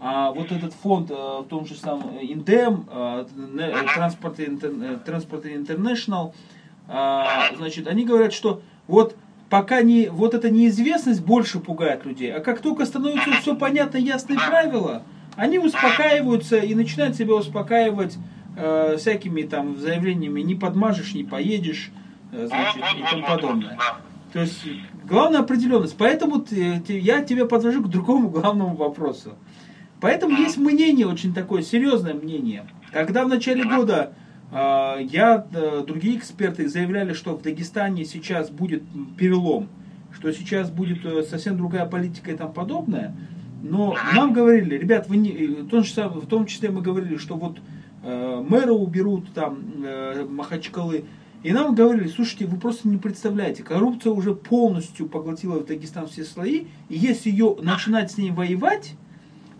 [0.00, 2.84] а вот этот фонд э, в том же самом Индем,
[3.94, 6.34] Транспорт International,
[6.88, 9.16] а, значит, они говорят, что вот
[9.48, 14.38] пока не, вот эта неизвестность больше пугает людей, а как только становится все понятно, ясные
[14.38, 15.02] правила,
[15.36, 18.16] они успокаиваются и начинают себя успокаивать
[18.56, 21.90] э, всякими там заявлениями не подмажешь, не поедешь,
[22.32, 23.78] э, значит, и тому подобное.
[24.32, 24.64] То есть
[25.04, 25.96] главная определенность.
[25.98, 26.44] Поэтому
[26.88, 29.34] я тебя подвожу к другому главному вопросу.
[30.00, 32.66] Поэтому есть мнение, очень такое серьезное мнение.
[32.92, 34.21] Когда в начале года э,
[34.52, 38.82] я, э, другие эксперты заявляли, что в Дагестане сейчас будет
[39.16, 39.68] перелом,
[40.14, 43.14] что сейчас будет э, совсем другая политика и тому подобное,
[43.62, 47.36] но нам говорили, ребят, вы не, в, том числе, в том числе мы говорили, что
[47.36, 47.58] вот
[48.02, 51.04] Э, мэра уберут, там, э, Махачкалы.
[51.44, 56.24] И нам говорили, слушайте, вы просто не представляете, коррупция уже полностью поглотила в Дагестан все
[56.24, 58.94] слои, и если ее начинать с ней воевать,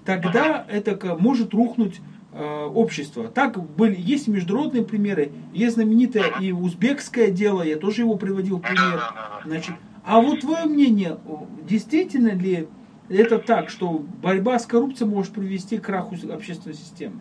[0.05, 2.01] тогда это может рухнуть
[2.33, 3.29] э, общество.
[3.29, 8.63] Так были, есть международные примеры, есть знаменитое и узбекское дело, я тоже его приводил в
[8.63, 9.03] пример.
[9.45, 11.19] Значит, а вот твое мнение,
[11.63, 12.69] действительно ли
[13.09, 17.21] это так, что борьба с коррупцией может привести к краху общественной системы?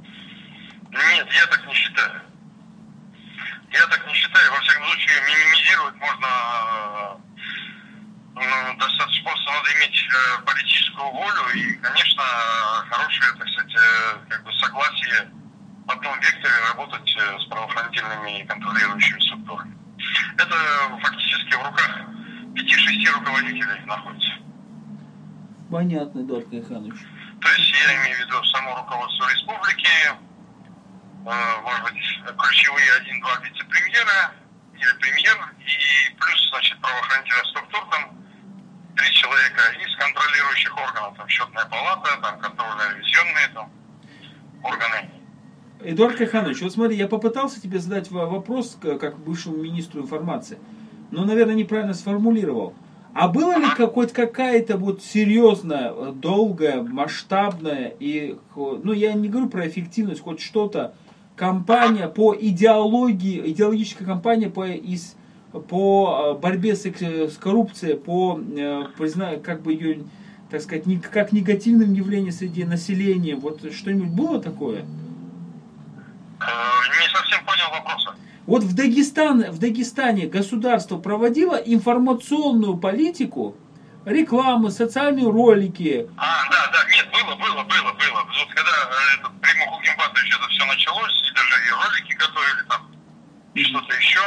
[0.91, 2.21] Нет, я так не считаю.
[3.71, 4.51] Я так не считаю.
[4.51, 7.21] Во всяком случае, минимизировать можно
[8.35, 12.23] ну, достаточно просто надо иметь э, политическую волю и, конечно,
[12.89, 15.31] хорошее, так сказать, э, как бы согласие
[15.85, 19.77] в одном векторе работать э, с правоохранительными и контролирующими структурами.
[20.37, 20.55] Это
[21.01, 22.01] фактически в руках
[22.55, 24.31] пяти-шести руководителей находится.
[25.69, 26.99] Понятно, Эдуард Кайханович.
[27.41, 29.89] То есть я имею в виду само руководство республики,
[31.23, 34.31] может быть, ключевые один-два вице-премьера
[34.73, 38.20] или премьер, и плюс, значит, правоохранительная структура, там
[38.95, 43.69] три человека из контролирующих органов, там счетная палата, там контрольно-ревизионные там
[44.63, 45.09] органы.
[45.83, 50.59] Эдуард Кайханович, вот смотри, я попытался тебе задать вопрос, как бывшему министру информации,
[51.09, 52.75] но, наверное, неправильно сформулировал.
[53.13, 59.67] А было ли какой-то какая-то вот серьезная, долгая, масштабная и, ну я не говорю про
[59.67, 60.95] эффективность, хоть что-то,
[61.35, 65.15] кампания по идеологии, идеологическая кампания по, из,
[65.51, 70.05] по э, борьбе с, с коррупцией, по, э, призна, как бы ее
[70.49, 73.35] так сказать, как негативным явлением среди населения?
[73.35, 74.85] Вот что-нибудь было такое?
[76.39, 76.45] Э,
[76.99, 78.15] не совсем понял вопроса.
[78.45, 83.55] Вот в, Дагестан, в Дагестане государство проводило информационную политику,
[84.03, 86.09] рекламы, социальные ролики.
[86.17, 88.19] А, да, да, нет, было, было, было, было.
[88.25, 92.81] Вот когда э, этот, при Мухулкин это все началось, и даже и ролики готовили там,
[93.53, 94.19] и что-то еще,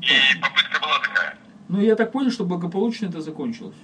[0.00, 1.36] и попытка была такая.
[1.68, 3.76] Ну, я так понял, что благополучно это закончилось.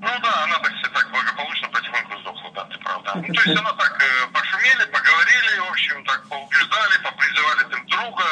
[0.00, 3.14] Ну да, она так, так благополучно потихоньку сдохла, да, ты прав, да.
[3.14, 8.24] Ну, то есть она так э, пошумели, поговорили, в общем, так поубеждали, попризывали друг друга,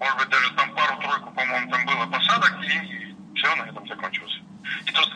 [0.00, 4.40] может быть, даже там пару-тройку, по-моему, там было посадок, и все на этом закончилось.
[4.86, 5.08] И тот,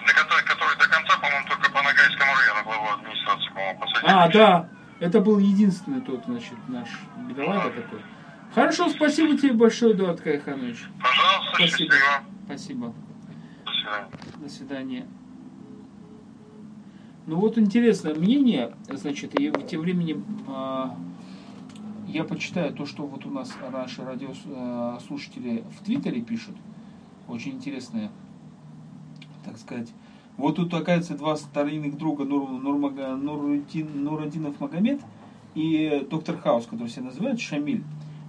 [0.45, 4.11] который до конца, по-моему, только по Ногайскому району главу администрации, по-моему, посадили.
[4.11, 4.69] А, да,
[5.01, 6.89] это был единственный тот, значит, наш
[7.29, 7.83] бедолага да.
[7.83, 8.03] такой.
[8.55, 10.85] Хорошо, спасибо тебе большое, Эдуард Кайханович.
[11.03, 11.69] Пожалуйста, спасибо.
[11.69, 11.95] счастливо.
[12.47, 12.95] Спасибо.
[13.65, 14.09] До свидания.
[14.41, 15.07] До свидания.
[17.27, 20.85] Ну вот интересное мнение, значит, и тем временем э,
[22.07, 26.55] я почитаю то, что вот у нас наши радиослушатели в Твиттере пишут.
[27.27, 28.11] Очень интересное,
[29.45, 29.89] так сказать.
[30.37, 35.01] Вот тут, оказывается, два старинных друга Нур, Нурмага, Нурудин, Нурадинов Магомед
[35.55, 37.83] и доктор Хаус, который себя называют Шамиль.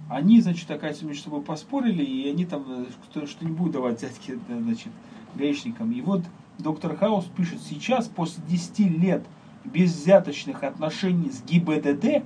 [0.08, 4.38] Они, значит, оказывается, между собой поспорили, и они там, что, что не будут давать взятки,
[4.48, 4.92] значит,
[5.34, 5.90] гаишникам.
[5.90, 6.22] И вот
[6.58, 9.24] доктор Хаус пишет, сейчас, после 10 лет
[9.64, 12.24] безвзяточных отношений с ГИБДД,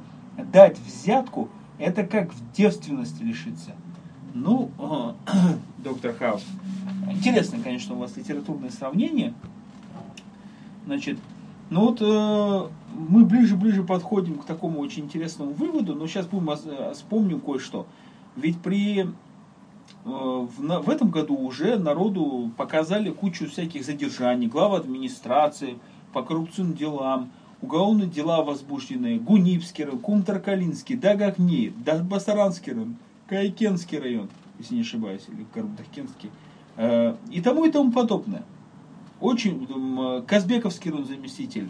[0.52, 3.72] дать взятку, это как в девственности лишиться.
[4.34, 4.70] Ну,
[5.78, 6.44] доктор Хаус,
[7.10, 9.32] интересно, конечно, у вас литературное сравнение.
[10.84, 11.18] Значит,
[11.70, 16.92] ну вот э, мы ближе-ближе подходим к такому очень интересному выводу, но сейчас будем э,
[16.92, 17.86] вспомним кое-что.
[18.36, 19.08] Ведь при
[20.04, 25.78] Э, в, в этом году уже народу показали кучу всяких задержаний, глава администрации
[26.12, 32.96] по коррупционным делам, уголовные дела возбужденные, Гунипский Кумтаркалинский, Дагахни, Дагбасаранский район,
[33.28, 36.30] Кайкенский район, если не ошибаюсь, или Карбутахкенский,
[36.76, 38.42] э, и тому и тому подобное.
[39.20, 41.68] Очень, э, Казбековский заместитель,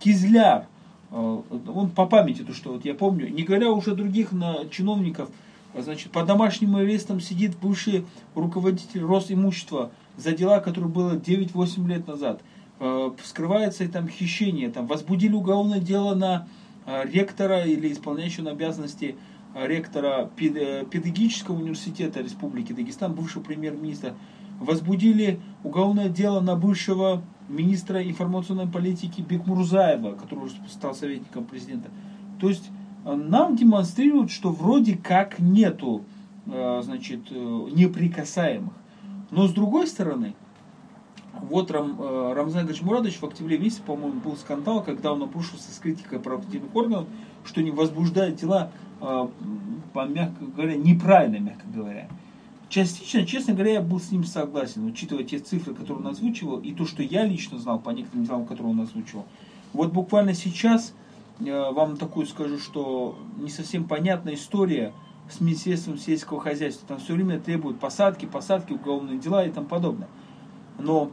[0.00, 0.66] Кизляр,
[1.10, 5.30] он по памяти, то что вот я помню, не говоря уже других на, чиновников–
[5.76, 12.42] Значит, по домашним арестам сидит бывший руководитель Росимущества за дела, которые было 9-8 лет назад.
[12.78, 16.46] Э, скрывается там хищение, там возбудили уголовное дело на
[16.86, 19.16] э, ректора или исполняющего обязанности
[19.54, 24.14] э, ректора педагогического университета Республики Дагестан, бывшего премьер-министра.
[24.60, 31.90] Возбудили уголовное дело на бывшего министра информационной политики Бекмурзаева, который уже стал советником президента.
[32.40, 32.70] То есть
[33.04, 36.04] нам демонстрируют, что вроде как нету
[36.46, 38.72] э, значит, э, неприкасаемых.
[39.30, 40.34] Но с другой стороны,
[41.42, 45.78] вот Рам, э, Рамзан Гачмурадович в октябре месяце, по-моему, был скандал, когда он обрушился с
[45.78, 47.06] критикой правоохранительных органов,
[47.44, 52.08] что не возбуждает дела, по, мягко говоря, неправильно, мягко говоря.
[52.74, 56.72] Частично, честно говоря, я был с ним согласен, учитывая те цифры, которые он озвучивал, и
[56.72, 59.26] то, что я лично знал по некоторым делам, которые он озвучивал.
[59.72, 60.92] Вот буквально сейчас
[61.38, 64.92] вам такую скажу, что не совсем понятная история
[65.30, 66.88] с Министерством сельского хозяйства.
[66.88, 70.08] Там все время требуют посадки, посадки, уголовные дела и тому подобное.
[70.80, 71.12] Но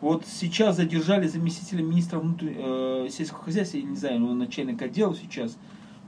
[0.00, 5.14] вот сейчас задержали заместителя министра внутрь, э, сельского хозяйства, я не знаю, он начальник отдела
[5.14, 5.58] сейчас,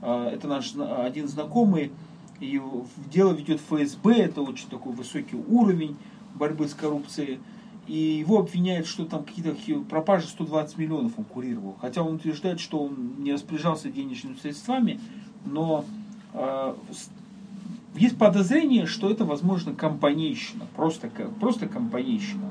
[0.01, 1.91] э, это наш один знакомый,
[2.39, 2.61] и
[3.11, 5.95] дело ведет ФСБ, это очень такой высокий уровень
[6.35, 7.39] борьбы с коррупцией
[7.87, 9.55] и его обвиняют, что там какие-то
[9.89, 11.77] пропажи 120 миллионов он курировал.
[11.79, 14.99] Хотя он утверждает, что он не распоряжался денежными средствами,
[15.45, 15.85] но
[16.33, 16.75] э,
[17.95, 21.09] есть подозрение, что это, возможно, компанейщина, просто,
[21.39, 22.49] просто компанейщина.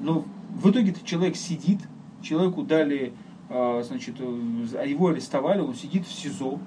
[0.00, 1.80] Но в итоге-то человек сидит,
[2.22, 3.12] человеку дали,
[3.48, 6.60] э, значит, э, его арестовали, он сидит в СИЗО.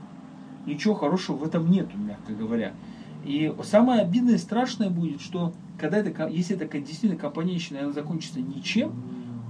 [0.66, 2.74] Ничего хорошего в этом нету, мягко говоря.
[3.26, 8.40] И самое обидное и страшное будет, что когда это, если это действительно компанейщина, она закончится
[8.42, 8.94] ничем,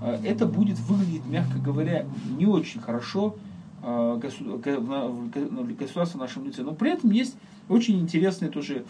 [0.01, 2.05] э, это будет выглядеть, мягко говоря,
[2.38, 3.36] не очень хорошо
[3.82, 6.64] э, государство в нашем лице.
[6.64, 7.36] Но при этом есть
[7.68, 8.86] очень интересные тоже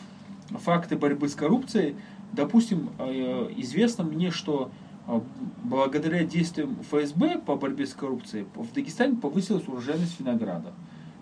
[0.50, 1.96] факты борьбы с коррупцией.
[2.34, 4.72] Допустим, э, известно мне, что
[5.64, 10.72] благодаря действиям ФСБ по борьбе с коррупцией в Дагестане повысилась урожайность винограда.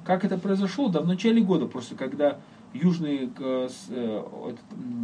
[0.03, 0.89] Как это произошло?
[0.89, 2.39] Да в начале года, просто когда
[2.73, 4.53] южные э, э,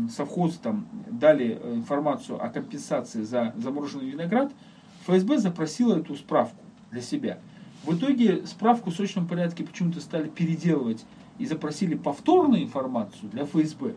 [0.09, 4.51] совхозы там дали э, информацию о компенсации за замороженный виноград,
[5.05, 7.39] ФСБ запросила эту справку для себя.
[7.83, 11.05] В итоге справку в срочном порядке почему-то стали переделывать
[11.37, 13.93] и запросили повторную информацию для ФСБ.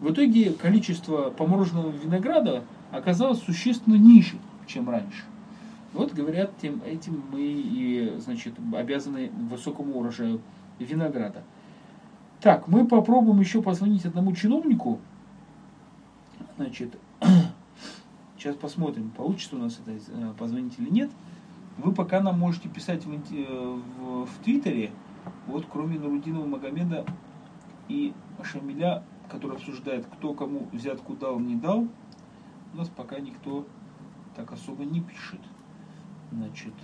[0.00, 4.36] В итоге количество помороженного винограда оказалось существенно ниже,
[4.66, 5.24] чем раньше.
[5.92, 10.40] Вот говорят, тем этим мы и, значит, обязаны высокому урожаю
[10.78, 11.42] винограда.
[12.40, 15.00] Так, мы попробуем еще позвонить одному чиновнику.
[16.56, 16.96] Значит,
[18.38, 21.10] сейчас посмотрим, получится у нас это э, позвонить или нет.
[21.76, 24.92] Вы пока нам можете писать в, в, в Твиттере,
[25.46, 27.04] вот кроме Нурудинова Магомеда
[27.88, 28.12] и
[28.42, 31.88] Шамиля, который обсуждает, кто кому взятку дал, не дал,
[32.72, 33.66] у нас пока никто
[34.36, 35.40] так особо не пишет
[36.32, 36.74] значит,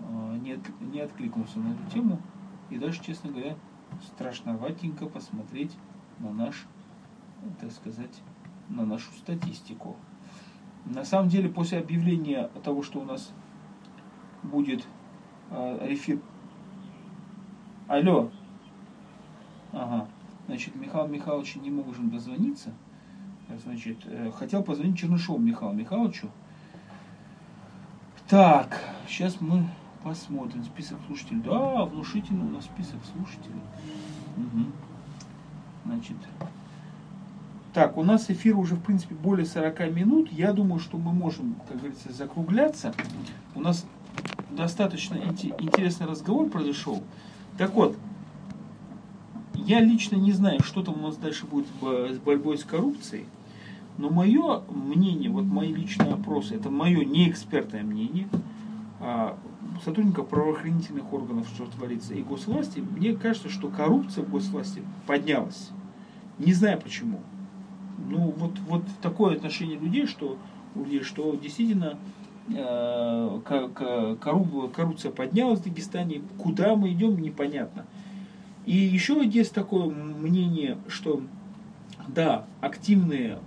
[0.00, 0.58] э, не,
[0.92, 2.20] не откликнулся на эту тему.
[2.70, 3.56] И даже, честно говоря,
[4.02, 5.76] страшноватенько посмотреть
[6.18, 6.66] на наш,
[7.60, 8.22] так сказать,
[8.68, 9.96] на нашу статистику.
[10.86, 13.32] На самом деле, после объявления того, что у нас
[14.42, 14.86] будет
[15.50, 16.20] э, рефир...
[17.86, 18.30] Алло.
[19.72, 20.08] Ага.
[20.46, 22.72] Значит, Михаил Михайлович не можем дозвониться.
[23.58, 26.30] Значит, э, хотел позвонить Чернышову Михаилу Михайловичу.
[28.28, 29.68] Так, сейчас мы
[30.02, 31.42] посмотрим список слушателей.
[31.42, 33.60] Да, внушительный у нас список слушателей.
[34.36, 34.64] Угу.
[35.84, 36.16] Значит,
[37.74, 40.32] так, у нас эфир уже, в принципе, более 40 минут.
[40.32, 42.94] Я думаю, что мы можем, как говорится, закругляться.
[43.54, 43.84] У нас
[44.50, 47.02] достаточно интересный разговор произошел.
[47.58, 47.98] Так вот,
[49.54, 53.26] я лично не знаю, что там у нас дальше будет с борьбой с коррупцией.
[53.96, 58.28] Но мое мнение, вот мои личные опросы, это мое неэкспертное мнение,
[59.00, 59.36] а,
[59.84, 65.70] сотрудников правоохранительных органов, что творится, и госвласти, мне кажется, что коррупция в госвласти поднялась.
[66.38, 67.20] Не знаю почему.
[68.08, 70.36] Ну, вот, вот такое отношение людей, что,
[71.02, 71.96] что действительно
[72.48, 73.40] э,
[74.20, 77.86] коррупция поднялась в Дагестане, куда мы идем, непонятно.
[78.66, 81.22] И еще есть такое мнение, что
[82.08, 83.38] да, активные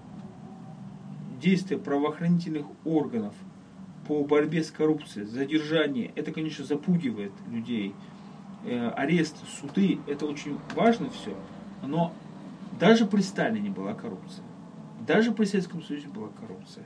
[1.40, 3.34] действия правоохранительных органов
[4.08, 7.94] по борьбе с коррупцией, задержание, это, конечно, запугивает людей.
[8.66, 11.36] Э, арест, суды, это очень важно все.
[11.84, 12.14] Но
[12.80, 14.44] даже при Сталине была коррупция.
[15.06, 16.86] Даже при Советском Союзе была коррупция.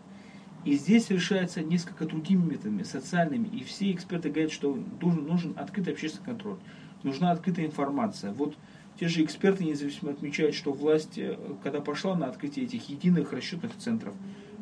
[0.63, 3.47] И здесь решается несколько другими методами, социальными.
[3.47, 6.57] И все эксперты говорят, что нужен, нужен открытый общественный контроль.
[7.03, 8.31] Нужна открытая информация.
[8.31, 8.55] Вот
[9.01, 13.75] те же эксперты независимо отмечают, что власть, э, когда пошла на открытие этих единых расчетных
[13.75, 14.13] центров,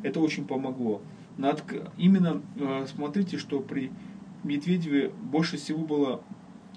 [0.02, 1.02] это очень помогло.
[1.36, 1.62] Над,
[1.98, 3.92] именно э, смотрите, что при
[4.42, 6.22] Медведеве больше всего было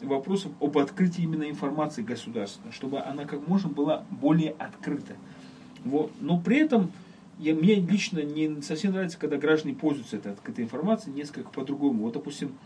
[0.01, 5.15] вопросов об открытии именно информации государственной, чтобы она как можно была более открыта.
[5.85, 6.11] Вот.
[6.19, 6.91] Но при этом
[7.39, 12.03] я, мне лично не совсем нравится, когда граждане пользуются этой открытой информацией несколько по-другому.
[12.03, 12.57] Вот, допустим,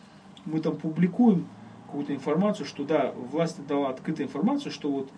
[0.45, 1.45] мы там публикуем
[1.87, 5.09] какую-то информацию, что да, власть дала открытую информацию, что вот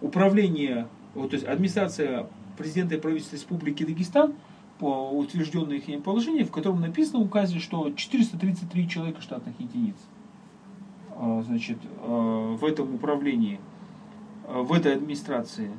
[0.00, 4.34] управление, вот, то есть администрация президента и правительства Республики Дагестан
[4.78, 9.96] по утвержденной их положению, в котором написано в указе, что 433 человека штатных единиц
[11.16, 13.58] а, значит, а, в этом управлении,
[14.46, 15.70] а, в этой администрации.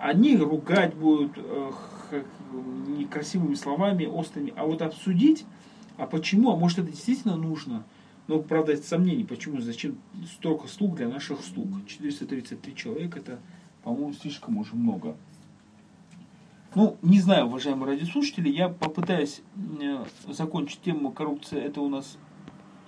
[0.00, 1.38] Они ругать будут
[2.88, 5.46] некрасивыми словами, острыми, а вот обсудить,
[5.96, 7.84] а почему, а может это действительно нужно–
[8.26, 11.68] но, правда, есть сомнений, почему, зачем столько слуг для наших слуг.
[11.86, 13.38] 433 человека, это,
[13.82, 15.16] по-моему, слишком уже много.
[16.74, 19.42] Ну, не знаю, уважаемые радиослушатели, я попытаюсь
[19.80, 21.60] э, закончить тему коррупции.
[21.60, 22.16] Это у нас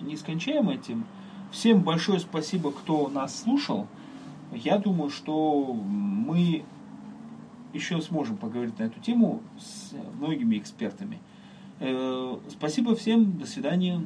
[0.01, 1.05] нескончаемая тема.
[1.51, 3.87] Всем большое спасибо, кто нас слушал.
[4.51, 6.65] Я думаю, что мы
[7.73, 11.19] еще сможем поговорить на эту тему с многими экспертами.
[11.79, 14.01] Э, спасибо всем, до свидания.